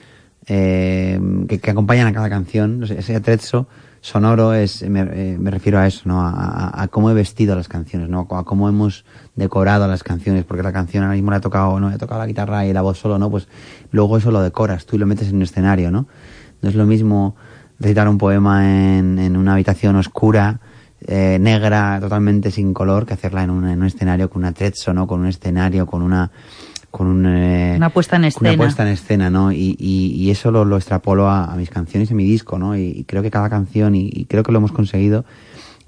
[0.48, 3.68] eh, que, que acompañan a cada canción, ese atrezzo
[4.04, 6.20] sonoro es, me, eh, me refiero a eso, ¿no?
[6.22, 8.28] A, cómo he vestido las canciones, ¿no?
[8.30, 11.90] A cómo hemos decorado las canciones, porque la canción ahora mismo la he tocado, ¿no?
[11.90, 13.30] He tocado la guitarra y la voz solo, ¿no?
[13.30, 13.48] Pues
[13.92, 16.06] luego eso lo decoras, tú y lo metes en un escenario, ¿no?
[16.60, 17.34] No es lo mismo
[17.80, 20.60] recitar un poema en, en una habitación oscura,
[21.06, 24.92] eh, negra, totalmente sin color, que hacerla en un, en un escenario con un atrezzo,
[24.92, 25.06] ¿no?
[25.06, 26.30] Con un escenario, con una...
[26.96, 28.56] Con un, eh, Una puesta en Una escena.
[28.56, 29.50] puesta en escena, ¿no?
[29.50, 32.56] Y, y, y eso lo, lo extrapolo a, a mis canciones y a mi disco,
[32.56, 32.76] ¿no?
[32.76, 35.24] Y, y creo que cada canción, y, y creo que lo hemos conseguido,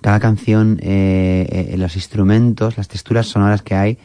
[0.01, 3.99] cada canción, eh, eh, los instrumentos, las texturas sonoras que hay,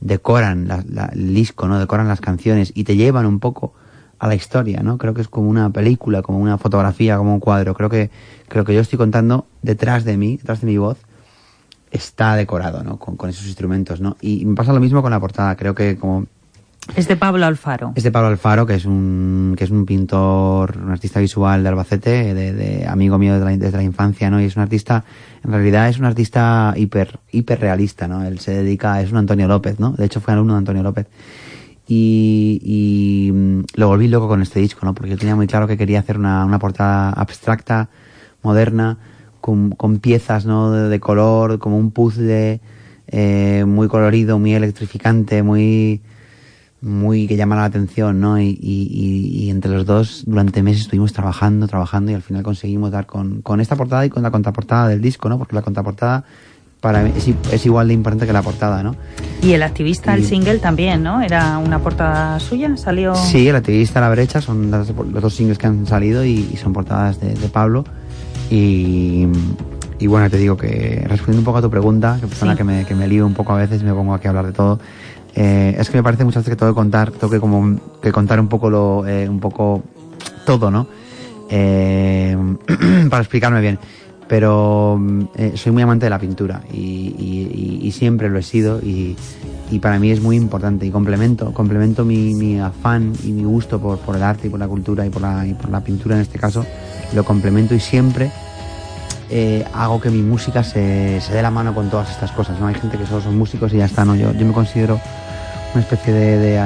[0.00, 1.78] decoran la- la- el disco, ¿no?
[1.78, 3.72] Decoran las canciones y te llevan un poco
[4.18, 4.98] a la historia, ¿no?
[4.98, 7.74] Creo que es como una película, como una fotografía, como un cuadro.
[7.74, 8.10] Creo que,
[8.48, 10.98] creo que yo estoy contando detrás de mí, detrás de mi voz,
[11.92, 12.98] está decorado, ¿no?
[12.98, 14.16] Con, con esos instrumentos, ¿no?
[14.20, 15.54] Y me pasa lo mismo con la portada.
[15.56, 16.26] Creo que como
[16.96, 17.92] Es de Pablo Alfaro.
[17.94, 21.68] es de Pablo Alfaro, que es un, que es un pintor, un artista visual de
[21.68, 24.40] Albacete, de, amigo mío desde la, desde la infancia, ¿no?
[24.40, 25.04] Y es un artista,
[25.44, 28.24] en realidad es un artista hiper, hiper realista, ¿no?
[28.24, 29.92] Él se dedica, es un Antonio López, ¿no?
[29.92, 31.06] De hecho fue alumno de Antonio López.
[31.86, 34.94] Y, y mm, lo volví loco con este disco, ¿no?
[34.94, 37.88] Porque yo tenía muy claro que quería hacer una, una portada abstracta,
[38.42, 38.98] moderna,
[39.40, 40.72] con, con piezas, ¿no?
[40.72, 42.60] De, de color, como un puzzle,
[43.12, 46.00] eh, muy colorido, muy electrificante, muy,
[46.82, 48.40] muy que llama la atención, ¿no?
[48.40, 52.42] Y, y- y- y entre los dos durante meses estuvimos trabajando, trabajando y al final
[52.42, 55.38] conseguimos dar con, con esta portada y con la contraportada del disco, ¿no?
[55.38, 56.24] Porque la contraportada
[56.80, 58.96] para mí es, es igual de importante que la portada, ¿no?
[59.42, 61.20] Y el activista, el Y- single también, ¿no?
[61.20, 63.14] Era una portada suya, salió...
[63.14, 64.88] Sí, el activista la brecha son los
[65.22, 67.84] dos singles que han salido y, y son portadas de, de Pablo.
[68.50, 69.26] Y,
[69.98, 72.58] y bueno, te digo que respondiendo un poco a tu pregunta, que persona Sí.
[72.58, 74.46] que, me, que me lío un poco a veces y me pongo aquí a hablar
[74.46, 74.80] de todo,
[75.34, 78.12] eh, es que me parece muchas veces que tengo que contar, tengo que como que
[78.12, 79.82] contar un poco lo, eh, un poco
[80.44, 80.86] todo, ¿no?
[81.48, 82.36] Eh,
[83.10, 83.78] para explicarme bien.
[84.28, 89.16] pero mm, eh, soy muy amante de la pintura y, siempre lo he sido y,
[89.70, 93.80] y para mí es muy importante y complemento, complemento mi, mi afán y mi gusto
[93.80, 96.14] por, por el arte y por la cultura y por la, y por la pintura
[96.14, 96.64] en este caso,
[97.12, 98.30] lo complemento y siempre
[99.32, 102.58] eh, hago que mi música se, se dé la mano con todas estas cosas.
[102.58, 104.04] No hay gente que solo son músicos y ya está.
[104.04, 104.16] ¿no?
[104.16, 105.00] Yo, yo me considero
[105.72, 106.56] una especie de, de,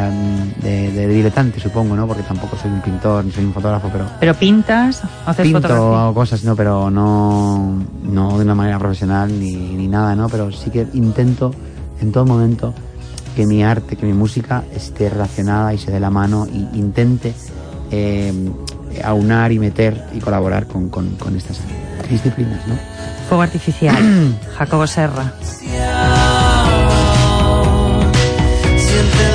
[0.63, 2.07] de- de diletante, supongo, ¿no?
[2.07, 6.03] Porque tampoco soy un pintor ni soy un fotógrafo, pero Pero pintas, haces pinto, fotografía.
[6.03, 10.29] hago cosas, no, pero no, no de una manera profesional ni, ni nada, ¿no?
[10.29, 11.51] Pero sí que intento
[12.01, 12.73] en todo momento
[13.37, 17.35] que mi arte, que mi música esté relacionada y se dé la mano y intente
[17.91, 18.33] eh,
[19.03, 21.59] aunar y meter y colaborar con, con, con estas
[22.09, 22.75] disciplinas, ¿no?
[23.29, 23.97] Fuego artificial.
[24.57, 25.33] Jacobo Serra.
[29.05, 29.34] and then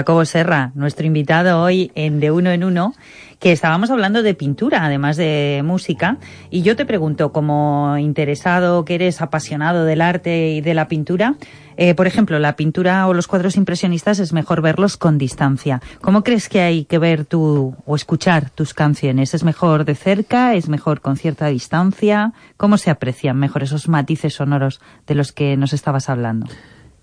[0.00, 2.94] Jacobo Serra, nuestro invitado hoy en De Uno en Uno,
[3.38, 6.16] que estábamos hablando de pintura, además de música.
[6.48, 11.34] Y yo te pregunto, como interesado, que eres apasionado del arte y de la pintura,
[11.76, 15.82] eh, por ejemplo, la pintura o los cuadros impresionistas es mejor verlos con distancia.
[16.00, 19.34] ¿Cómo crees que hay que ver tú o escuchar tus canciones?
[19.34, 20.54] ¿Es mejor de cerca?
[20.54, 22.32] ¿Es mejor con cierta distancia?
[22.56, 26.46] ¿Cómo se aprecian mejor esos matices sonoros de los que nos estabas hablando?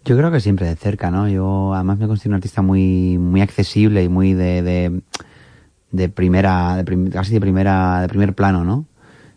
[0.07, 1.27] Yo creo que siempre de cerca, ¿no?
[1.27, 5.01] Yo además me considero un artista muy, muy accesible y muy de, de,
[5.91, 8.85] de primera, de prim- casi de primera, de primer plano, ¿no?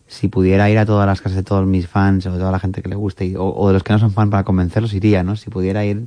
[0.07, 2.61] Si pudiera ir a todas las casas de todos mis fans o de toda la
[2.61, 5.37] gente que le guste o de los que no son fan para convencerlos iría, ¿no?
[5.37, 6.07] Si pudiera ir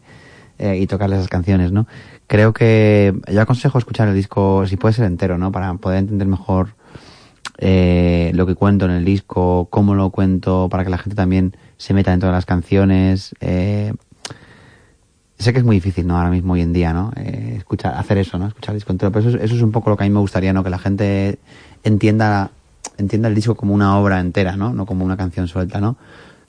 [0.60, 1.88] eh, y tocarles esas canciones, ¿no?
[2.28, 5.52] Creo que yo aconsejo escuchar el disco, si puede ser entero, ¿no?
[5.52, 6.76] Para poder entender mejor
[7.58, 11.56] eh, lo que cuento en el disco, cómo lo cuento, para que la gente también
[11.78, 13.36] se meta dentro de las canciones.
[13.42, 13.94] Eh,
[15.44, 16.18] sé que es muy difícil, ¿no?
[16.18, 17.12] Ahora mismo, hoy en día, ¿no?
[17.16, 18.48] Eh, escuchar, hacer eso, ¿no?
[18.48, 19.12] Escuchar el disco entero.
[19.12, 20.64] Pero eso, es- eso es un poco lo que a mí me gustaría, ¿no?
[20.64, 21.38] Que la gente
[21.84, 22.50] entienda,
[22.98, 24.74] entienda el disco como una obra entera, ¿no?
[24.74, 25.98] No como una canción suelta, ¿no?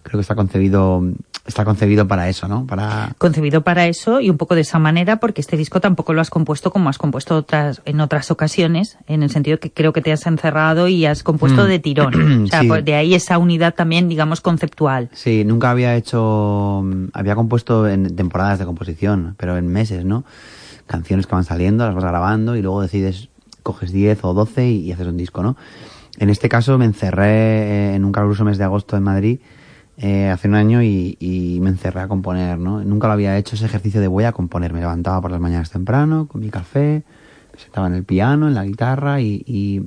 [0.04, 1.02] Creo que está concebido,
[1.46, 2.66] está concebido para eso, ¿no?
[2.66, 6.20] Para, concebido para eso y un poco de esa manera porque este disco tampoco lo
[6.20, 10.02] has compuesto como has compuesto otras en otras ocasiones en el sentido que creo que
[10.02, 11.68] te has encerrado y has compuesto Mm.
[11.68, 12.68] de tirón o sea Sí.
[12.68, 17.88] pues de ahí esa unidad también digamos conceptual Sí, nunca había hecho, mm, había compuesto
[17.88, 20.24] en temporadas de composición, pero en meses, ¿no?
[20.86, 23.30] Canciones que van saliendo, las vas grabando y luego decides,
[23.62, 25.56] coges 10 o 12 y, y haces un disco, ¿no?
[26.18, 29.38] En este caso me encerré eh, en un caluroso mes de agosto en Madrid
[29.98, 32.82] eh, hace un año y, y me encerré a componer, ¿no?
[32.84, 34.72] Nunca lo había hecho ese ejercicio de voy a componer.
[34.72, 37.04] Me levantaba por las mañanas temprano con mi café,
[37.52, 39.82] me sentaba en el piano, en la guitarra y, y,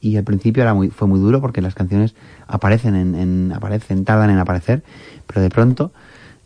[0.00, 2.14] y al principio era muy, fue muy duro porque las canciones
[2.48, 4.82] aparecen en, en- aparecen, tardan en aparecer,
[5.28, 5.92] pero de pronto,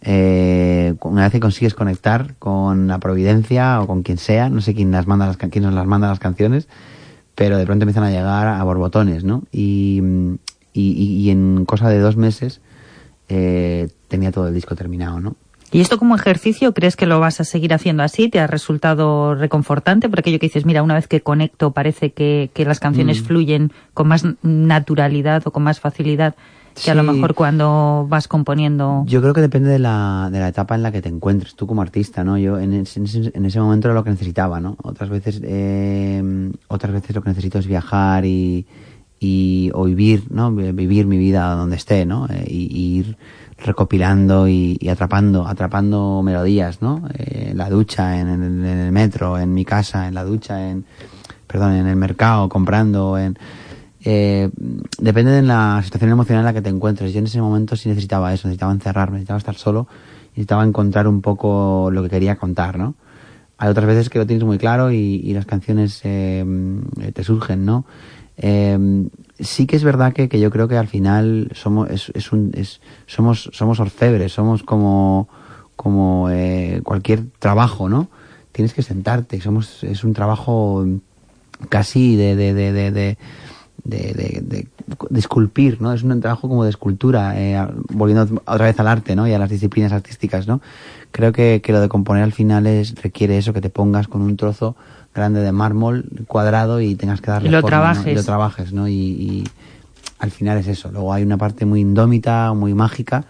[0.03, 4.75] eh, una vez que consigues conectar con la providencia o con quien sea, no sé
[4.75, 6.69] quién las manda las, quién nos las manda las canciones,
[7.35, 9.43] pero de pronto empiezan a llegar a borbotones, ¿no?
[9.53, 10.03] Y-
[10.75, 12.61] y en cosa de dos meses
[13.29, 15.37] eh, tenía todo el disco terminado, ¿no?
[15.73, 19.35] y esto como ejercicio crees que lo vas a seguir haciendo así te ha resultado
[19.35, 23.21] reconfortante por aquello que dices mira una vez que conecto parece que, que las canciones
[23.21, 23.25] Mm.
[23.25, 26.37] fluyen con más naturalidad o con más facilidad
[26.85, 30.49] que a lo mejor cuando vas componiendo Yo creo que depende de la, de la
[30.49, 32.37] etapa en la que te encuentres tú como artista, ¿no?
[32.39, 34.77] Yo en ese, en ese- en ese momento era lo que necesitaba, ¿no?
[34.83, 38.67] Otras veces, eh, otras veces lo que necesito es viajar y,
[39.27, 40.53] y o vivir, ¿no?
[40.53, 42.27] Vi- Vivir mi vida donde esté, ¿no?
[42.29, 43.17] Eh, y, y ir
[43.59, 47.03] recopilando y, y atrapando, atrapando melodías, ¿no?
[47.15, 50.85] Eh, en la ducha, en, el- metro, en mi casa, en la ducha, en
[51.47, 53.39] perdón, en el mercado, comprando, en,
[54.05, 54.51] eh,
[55.01, 57.13] depende de la situación emocional en la que te encuentres.
[57.13, 59.87] Yo en ese momento sí necesitaba eso, necesitaba encerrarme, necesitaba estar solo,
[60.31, 62.95] necesitaba encontrar un poco lo que quería contar, ¿no?
[63.59, 66.45] Hay otras veces que lo tienes muy claro y, las canciones eh,
[67.15, 67.87] te surgen, ¿no?
[68.39, 69.09] Eh,
[69.41, 72.83] sí que es verdad que, que, yo creo que al final somos es un es,
[73.07, 75.27] somos somos orfebres somos como
[75.75, 78.09] como eh, cualquier trabajo no
[78.53, 80.87] tienes que sentarte somos es un trabajo
[81.71, 83.19] casi de de, de, de, de
[83.85, 84.67] de, de,
[85.11, 85.93] de, esculpir, ¿no?
[85.93, 89.29] Es un trabajo como de escultura, eh, volviendo otra vez al arte, ¿no?
[89.29, 90.61] Y a las disciplinas artísticas, ¿no?
[91.13, 94.23] Creo que, que lo de componer al final es, requiere eso, que te pongas con
[94.23, 94.75] un trozo
[95.17, 98.05] grande de mármol cuadrado y tengas que darle y lo forma, trabajes.
[98.07, 98.13] ¿no?
[98.13, 98.89] y lo trabajes, ¿no?
[98.89, 99.45] Y, y,
[100.19, 100.91] al final es eso.
[100.91, 103.25] Luego hay una parte muy indómita, muy mágica,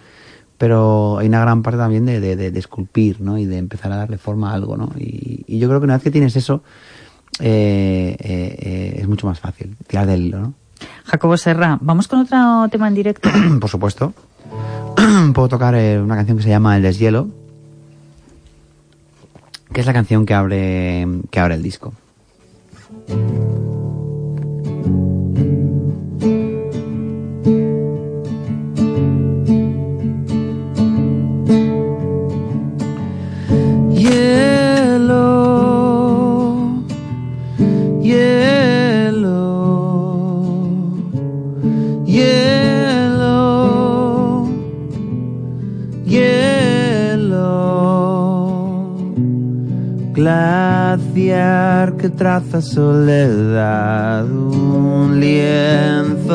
[0.57, 3.39] pero hay una gran parte también de, de, de, de esculpir, ¿no?
[3.39, 4.93] Y de empezar a darle forma a algo, ¿no?
[4.97, 6.63] Y, y yo creo que una vez que tienes eso,
[7.41, 10.55] eh, eh, eh, es mucho más fácil tirar del hilo, ¿no?
[11.05, 13.29] Jacobo Serra, ¿vamos con otro tema en directo?
[13.61, 14.13] Por supuesto.
[15.35, 17.29] Puedo tocar eh, una canción que se llama El deshielo,
[19.77, 21.93] que es la canción que abre, que abre el disco.
[51.17, 56.35] Que traza soledad, un lienzo,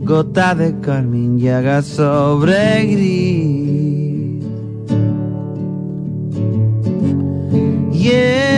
[0.00, 4.44] gota de carmín, llaga sobre gris.
[7.92, 8.51] Hielo,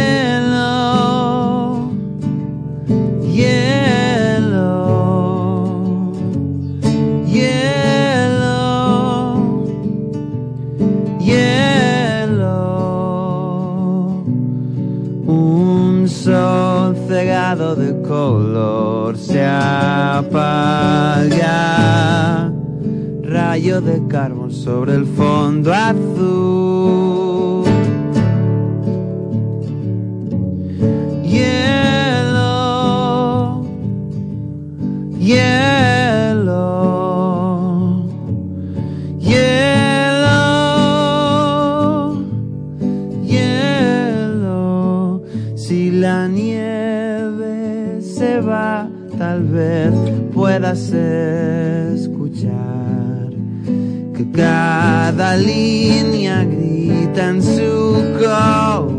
[17.54, 20.42] de color se apaga.
[23.22, 27.64] Rayo de carbón sobre el fondo azul.
[31.22, 32.44] Hielo,
[50.58, 50.92] puedas
[51.96, 52.52] escuchar
[54.16, 58.93] que cada línea grita en su color.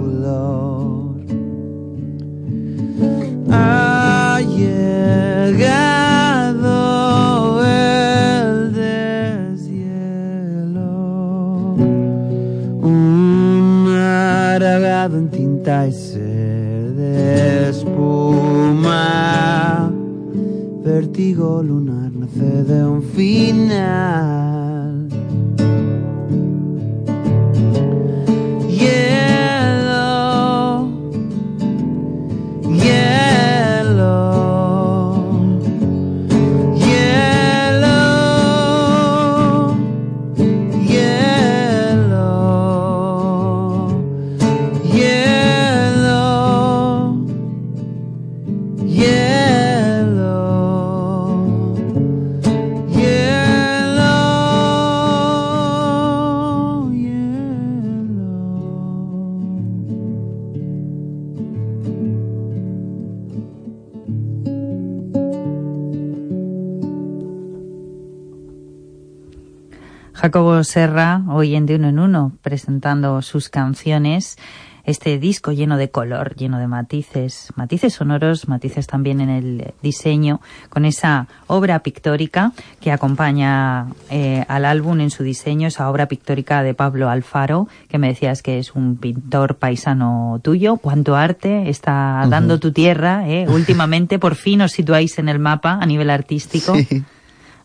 [70.66, 74.38] Serra, hoy en De Uno en Uno, presentando sus canciones.
[74.84, 80.42] Este disco lleno de color, lleno de matices, matices sonoros, matices también en el diseño,
[80.70, 82.52] con esa obra pictórica
[82.82, 87.98] que acompaña eh, al álbum en su diseño, esa obra pictórica de Pablo Alfaro, que
[87.98, 90.78] me decías que es un pintor paisano tuyo.
[90.78, 93.48] Cuánto arte está dando tu tierra, eh?
[93.50, 97.04] Últimamente, por fin os situáis en el mapa a nivel artístico, Sí.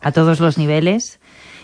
[0.00, 1.19] a todos los niveles.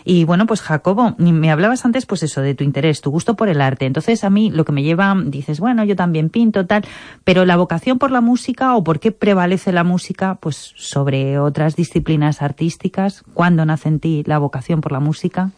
[0.09, 3.49] Y bueno, pues Jacobo, me hablabas antes pues eso, de tu interés, tu gusto por
[3.49, 3.85] el arte.
[3.85, 6.85] Entonces a mí lo que me lleva, dices, bueno, yo también pinto, tal,
[7.25, 11.75] pero la vocación por la música o por qué prevalece la música pues sobre otras
[11.75, 15.51] disciplinas artísticas, ¿cuándo nace en ti la vocación por la música?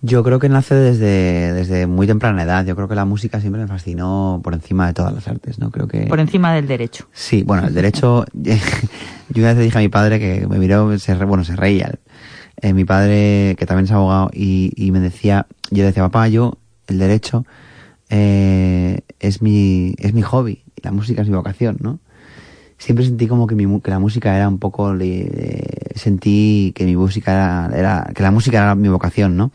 [0.00, 2.64] Yo creo que nace desde, desde muy temprana edad.
[2.64, 5.70] Yo creo que la música siempre me fascinó por encima de todas las artes, ¿no?
[5.70, 6.06] Creo que...
[6.06, 7.08] Por encima del derecho.
[7.12, 8.24] Sí, bueno, el derecho...
[8.34, 8.52] yo
[9.36, 11.92] una vez le dije a mi padre que me miró, se, bueno, se reía.
[12.60, 16.28] Eh, mi padre, que también es abogado, y, y me decía, yo le decía, papá,
[16.28, 17.44] yo, el derecho
[18.10, 21.98] eh, es mi es mi hobby, y la música es mi vocación, ¿no?
[22.78, 24.94] Siempre sentí como que, mi, que la música era un poco...
[25.94, 28.10] sentí que mi música era, era...
[28.14, 29.52] que la música era mi vocación, ¿no?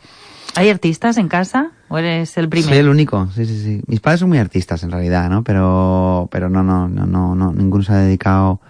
[0.56, 2.70] ¿Hay artistas en casa o eres el primero?
[2.70, 3.82] Soy el único, sí, sí, sí.
[3.86, 5.44] Mis padres son muy artistas en realidad, ¿no?
[5.44, 8.60] Pero, pero no, no, no, no, no, ninguno se ha dedicado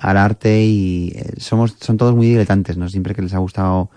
[0.00, 2.88] al arte y eh, somos, son todos muy diletantes, ¿no?
[2.88, 3.90] Siempre que les ha gustado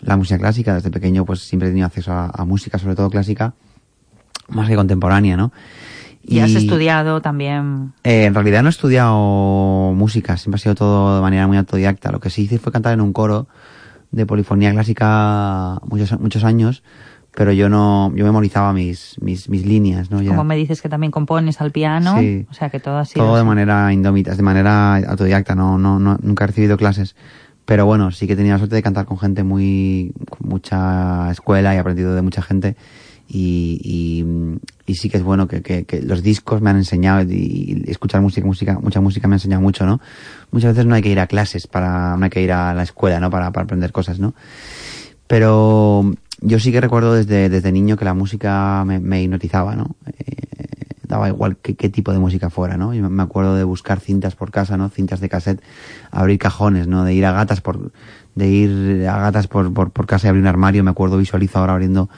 [0.00, 3.10] la música clásica, desde pequeño pues siempre he tenido acceso a, a música, sobre todo
[3.10, 3.54] clásica,
[4.48, 5.52] más que contemporánea, ¿no?
[6.24, 7.92] Y has estudiado también.
[8.04, 12.12] Eh, en realidad no he estudiado música, siempre ha sido todo de manera muy autodidacta.
[12.12, 13.48] Lo que sí hice fue cantar en un coro
[14.12, 16.82] de polifonía clásica muchos, muchos años,
[17.34, 20.20] pero yo no, yo memorizaba mis, mis, mis líneas, ¿no?
[20.22, 22.18] Ya- Como me dices que también compones al piano.
[22.18, 22.46] Sí.
[22.50, 23.24] O sea que todo sido.
[23.24, 23.46] todo de así.
[23.48, 27.16] manera indómita, de manera autodidacta, no, no, no, nunca he recibido clases.
[27.64, 31.30] Pero bueno, sí que he tenido la suerte de cantar con gente muy, con mucha
[31.30, 32.76] escuela y he aprendido de mucha gente.
[33.28, 34.26] Y, y,
[34.84, 37.90] y sí que es bueno que, que, que los discos me han enseñado y, y
[37.90, 40.00] escuchar música, música, mucha música me ha enseñado mucho, ¿no?
[40.50, 42.82] Muchas veces no hay que ir a clases para, no hay que ir a la
[42.82, 43.30] escuela, ¿no?
[43.30, 44.34] Para, para aprender cosas, ¿no?
[45.26, 46.12] Pero
[46.42, 49.96] yo sí que recuerdo desde, desde niño que la música me, hipnotizaba, ¿no?
[50.06, 50.36] Eh,
[51.06, 52.92] daba igual qué, qué tipo de música fuera, ¿no?
[52.94, 54.88] Yo me acuerdo de buscar cintas por casa, ¿no?
[54.88, 55.62] Cintas de cassette,
[56.10, 57.04] abrir cajones, ¿no?
[57.04, 57.92] De ir a gatas por,
[58.34, 61.58] de ir a gatas por, por, por casa y abrir un armario, me acuerdo, visualizo
[61.58, 62.08] ahora abriendo,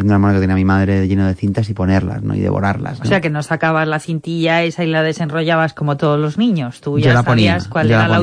[0.00, 2.34] un armario que tenía mi madre lleno de cintas y ponerlas, ¿no?
[2.34, 3.08] Y devorarlas, O ¿no?
[3.08, 6.80] sea que no sacabas la cintilla esa y la desenrollabas como todos los niños.
[6.80, 8.20] Tú ya ponía, sabías cuál era la,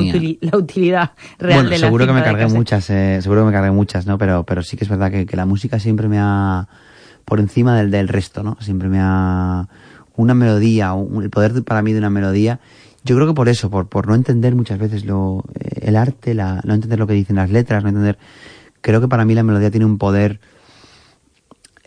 [0.56, 3.70] utilidad real bueno, de la seguro que me cargué muchas, eh, seguro que me cargué
[3.70, 4.18] muchas, ¿no?
[4.18, 6.66] Pero, pero sí que es verdad que, que la música siempre me ha,
[7.24, 8.56] por encima del, del resto, ¿no?
[8.60, 9.68] Siempre me ha,
[10.16, 12.58] una melodía, un- el poder de- para mí de una melodía,
[13.04, 16.34] yo creo que por eso, por, por no entender muchas veces lo, eh, el arte,
[16.34, 18.18] la, no entender lo que dicen las letras, no entender,
[18.82, 20.40] creo que para mí la melodía tiene un poder,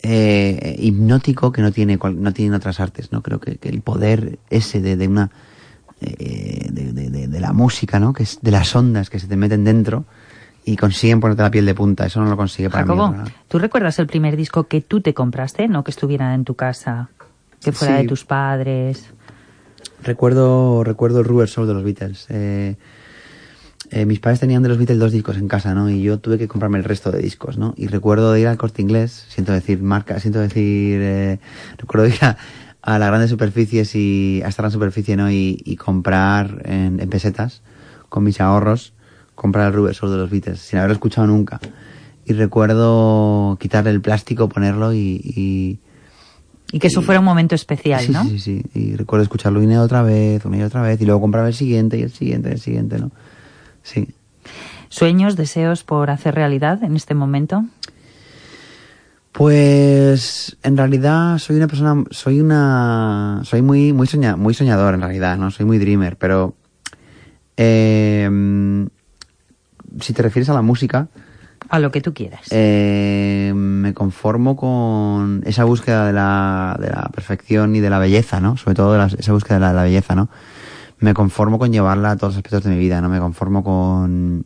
[0.06, 3.80] eh, hipnótico que no tiene cual- no tienen otras artes no creo que, que el
[3.80, 5.30] poder ese de, de una
[6.02, 9.26] eh, de, de- de- de la música no que es de las ondas que se
[9.26, 10.04] te meten dentro
[10.66, 13.18] y consiguen ponerte la piel de punta eso no lo consigue para Jacobo, mí.
[13.48, 15.68] ¿tú recuerdas el primer disco que tú te compraste?
[15.68, 17.08] No que estuviera en tu casa,
[17.62, 18.02] que fuera Sí.
[18.02, 19.06] de tus padres.
[20.02, 22.76] recuerdo recuerdo el Rubber Soul de los Beatles eh,
[23.90, 25.90] eh, mis padres tenían de los Beatles dos discos en casa, ¿no?
[25.90, 27.74] Y yo tuve que comprarme el resto de discos, ¿no?
[27.76, 31.38] Y recuerdo de ir al corte inglés, siento decir marca, siento decir, eh,
[31.78, 32.36] recuerdo ir a,
[32.82, 35.30] a las grandes superficies y a esta gran superficie, ¿no?
[35.30, 37.62] Y, y comprar en, en pesetas,
[38.08, 38.92] con mis ahorros,
[39.34, 41.60] comprar el Rubber Soul de los Beatles, sin haberlo escuchado nunca.
[42.26, 45.78] Y recuerdo quitarle el plástico, ponerlo y, y
[46.72, 48.22] Y que eso Y- fuera un momento especial, sí, ¿no?
[48.24, 48.80] Sí, sí, sí.
[48.80, 51.54] Y recuerdo escucharlo una y otra vez, una y otra vez, y luego compraba el
[51.54, 53.10] siguiente y el siguiente y el siguiente, ¿no?
[53.84, 54.08] Sí.
[54.88, 57.64] ¿Sueños, deseos por hacer realidad en este momento?
[59.32, 65.00] Pues en realidad soy una persona, soy una, soy muy, muy soña, muy soñador en
[65.00, 65.50] realidad, ¿no?
[65.50, 66.54] Soy muy dreamer, pero
[67.56, 68.86] eh,
[70.00, 71.08] si te refieres a la música,
[71.68, 72.42] A lo que tú quieras.
[72.52, 78.38] eh, me conformo con esa búsqueda de la, de la perfección y de la belleza,
[78.40, 78.56] ¿no?
[78.56, 80.28] Sobre todo de la- esa búsqueda de la, de la belleza, ¿no?
[80.98, 83.08] Me conformo con llevarla a todos los aspectos de mi vida, ¿no?
[83.08, 84.44] Me conformo con,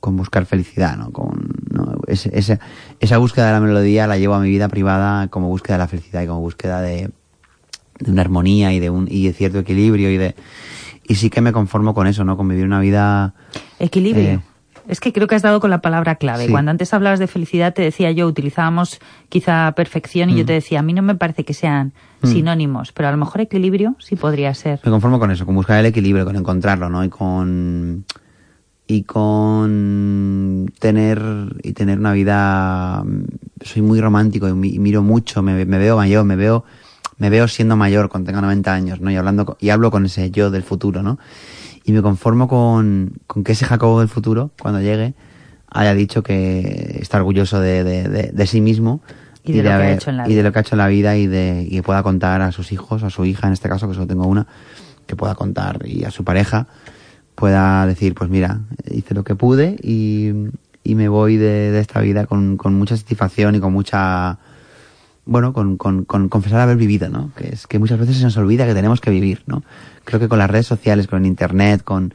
[0.00, 1.10] con buscar felicidad, ¿no?
[1.10, 1.96] Con, ¿no?
[2.06, 2.58] Ese-
[3.00, 5.88] esa búsqueda de la melodía la llevo a mi vida privada como búsqueda de la
[5.88, 7.10] felicidad y como búsqueda de,
[8.00, 10.34] de una armonía y de un, y de cierto equilibrio y de,
[11.08, 12.36] y sí que me conformo con eso, ¿no?
[12.36, 13.34] Con vivir una vida,
[13.78, 14.24] Equilibrio.
[14.24, 14.40] eh,
[14.88, 16.46] es que creo que has dado con la palabra clave.
[16.46, 16.50] Sí.
[16.50, 20.80] Cuando antes hablabas de felicidad, te decía yo, utilizábamos quizá perfección y yo te decía,
[20.80, 22.26] a mí no me parece que sean Mm.
[22.26, 24.80] sinónimos, pero a lo mejor equilibrio sí podría ser.
[24.84, 27.04] Me conformo con eso, con buscar el equilibrio, con encontrarlo, ¿no?
[27.04, 28.04] Y con
[28.86, 31.20] y con tener
[31.62, 33.24] y tener una vida mm,
[33.64, 36.64] soy muy romántico y, mi- y miro mucho, me, me veo mayor, me veo
[37.16, 39.10] me veo siendo mayor cuando tenga 90 años, ¿no?
[39.10, 41.18] Y hablando y hablo con ese yo del futuro, ¿no?
[41.84, 45.14] Y me conformo con, con que ese Jacobo del futuro, cuando llegue,
[45.70, 49.02] haya dicho que está orgulloso de, de, de- de sí mismo
[49.44, 50.74] Y de lo que ha haber- hecho en la y de lo que ha hecho
[50.74, 53.46] en la vida y de y que pueda contar a sus hijos, a su hija
[53.48, 54.46] en este caso, que solo tengo una,
[55.06, 56.66] que pueda contar y a su pareja
[57.34, 58.60] pueda decir, pues mira,
[58.90, 60.30] hice lo que pude y,
[60.84, 64.38] y me voy de, de esta vida con, con mucha satisfacción y con mucha,
[65.26, 67.32] bueno, con, con, con confesar haber vivido, ¿no?
[67.36, 69.62] Que es que muchas veces se nos olvida que tenemos que vivir, ¿no?
[70.04, 72.14] Creo que con las redes sociales, con el internet, con,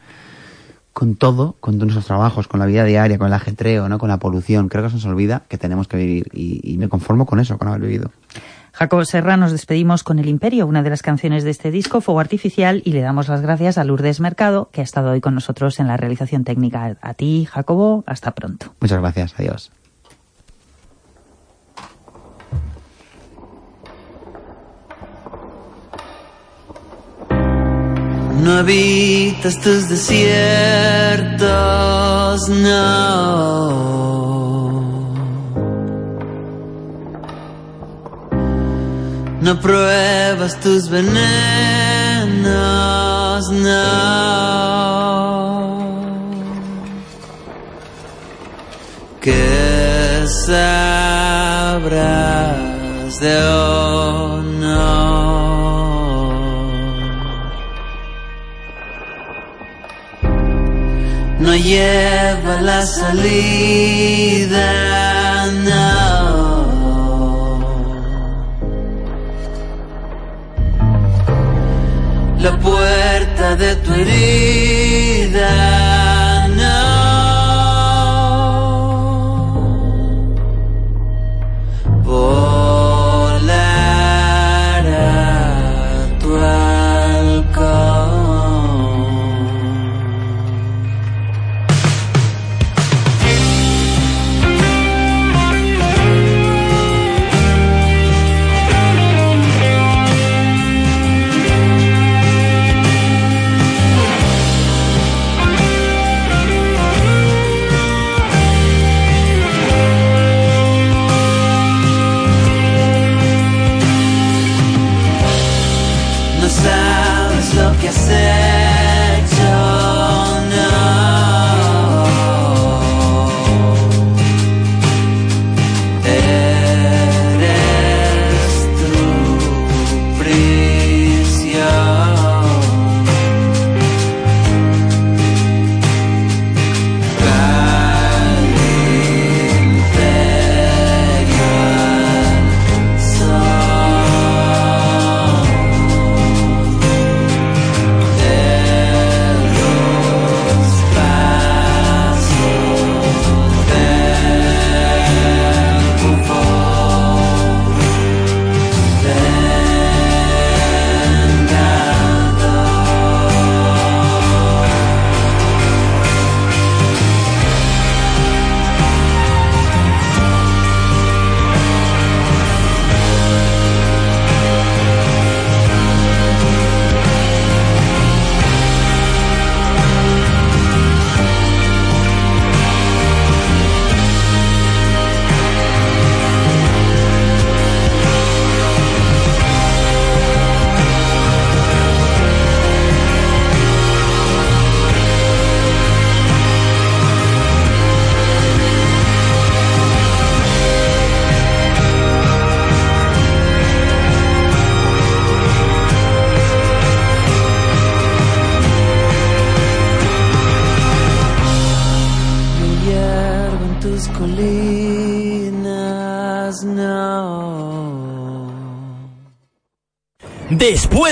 [0.93, 3.99] con todo, con nuestros trabajos, con la vida diaria, con el ajetreo, ¿no?
[3.99, 4.67] con la polución.
[4.67, 7.57] Creo que se nos olvida que tenemos que vivir y, y me conformo con eso,
[7.57, 8.11] con haber vivido.
[8.73, 12.19] Jacobo Serra, nos despedimos con El Imperio, una de las canciones de este disco, Fuego
[12.19, 15.79] Artificial, y le damos las gracias a Lourdes Mercado, que ha estado hoy con nosotros
[15.79, 16.97] en la realización técnica.
[17.01, 18.73] A ti, Jacobo, hasta pronto.
[18.79, 19.71] Muchas gracias, adiós.
[28.43, 31.39] No habitas tus desiertos,
[32.49, 33.99] no.
[39.41, 41.19] No pruebas tus venenos,
[43.51, 44.39] no.
[49.21, 51.59] Que sabrás
[53.19, 55.18] de honor.
[61.63, 64.65] Lleva la salida,
[65.67, 66.69] no.
[72.41, 74.78] La puerta de tu herida,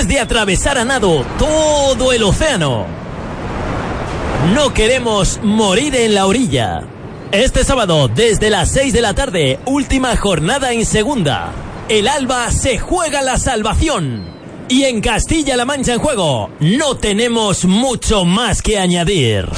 [0.06, 2.86] De atravesar a nado todo el océano,
[4.54, 6.84] no queremos morir en la orilla.
[7.32, 11.50] Este sábado, desde las 6 de la tarde, última jornada en segunda.
[11.88, 14.24] El Alba se juega la salvación.
[14.68, 19.48] Y en Castilla-La Mancha en juego, no tenemos mucho más que añadir.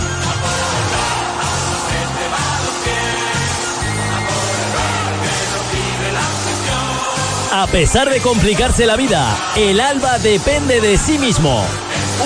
[7.53, 11.65] A pesar de complicarse la vida, el Alba depende de sí mismo.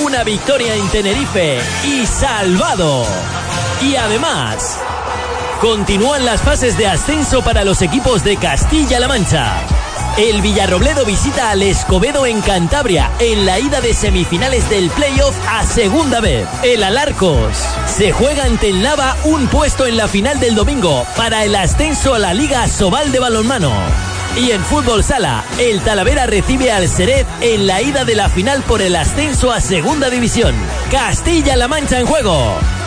[0.04, 3.06] Una victoria en Tenerife y salvado.
[3.80, 4.78] Y además,
[5.62, 9.62] continúan las fases de ascenso para los equipos de Castilla-La Mancha.
[10.18, 15.64] El Villarrobledo visita al Escobedo en Cantabria en la ida de semifinales del playoff a
[15.64, 16.46] segunda vez.
[16.62, 17.56] El Alarcos
[17.86, 22.12] se juega ante el Nava un puesto en la final del domingo para el ascenso
[22.12, 24.13] a la Liga Sobal de Balonmano.
[24.36, 28.62] Y en fútbol sala, el Talavera recibe al Seret en la ida de la final
[28.62, 30.52] por el ascenso a Segunda División.
[30.90, 32.36] Castilla-La Mancha en juego,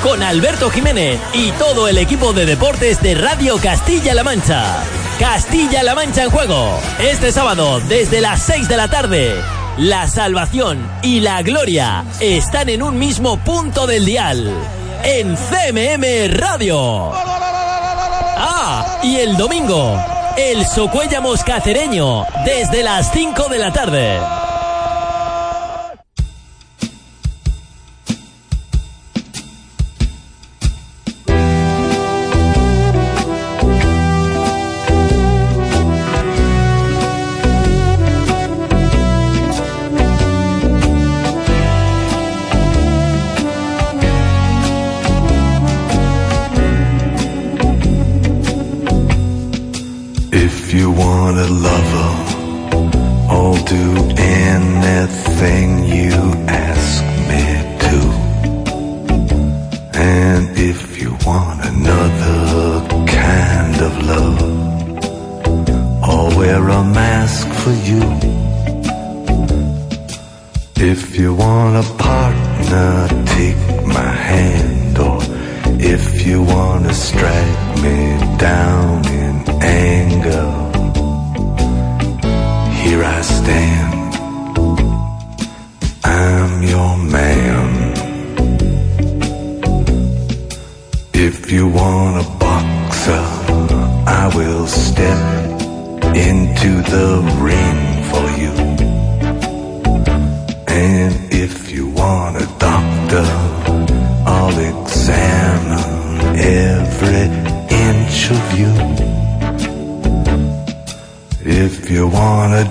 [0.03, 4.83] con Alberto Jiménez y todo el equipo de deportes de Radio Castilla-La Mancha.
[5.19, 9.33] Castilla-La Mancha en juego, este sábado desde las 6 de la tarde.
[9.77, 14.51] La salvación y la gloria están en un mismo punto del dial,
[15.03, 17.11] en CMM Radio.
[18.39, 19.97] Ah, y el domingo,
[20.38, 24.36] el Socuellamos Cacereño, desde las 5 de la tarde.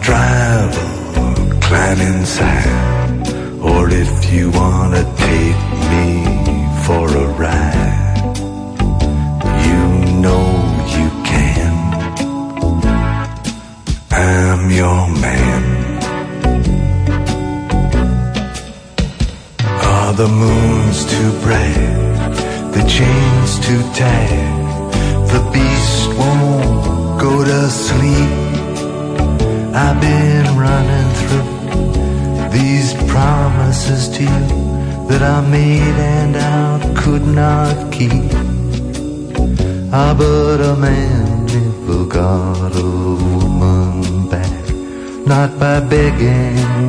[0.07, 3.27] travel, climb inside.
[3.61, 5.66] Or if you wanna take
[46.17, 46.86] again.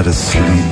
[0.00, 0.69] estar a.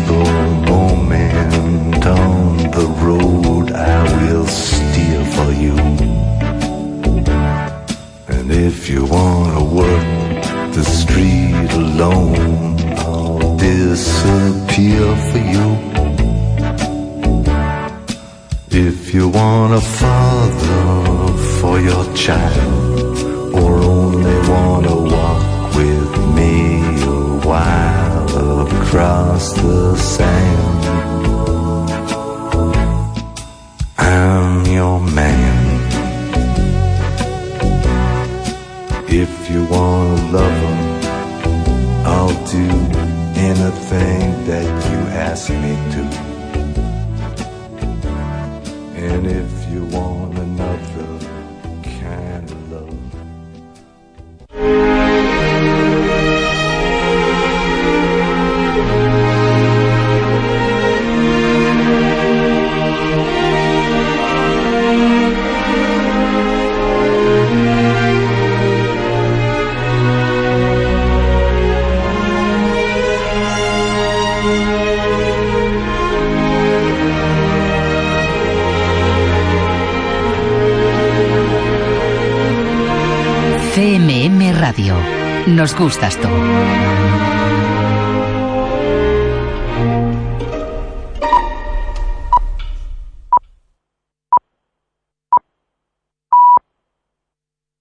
[85.49, 86.29] Nos gustas tú.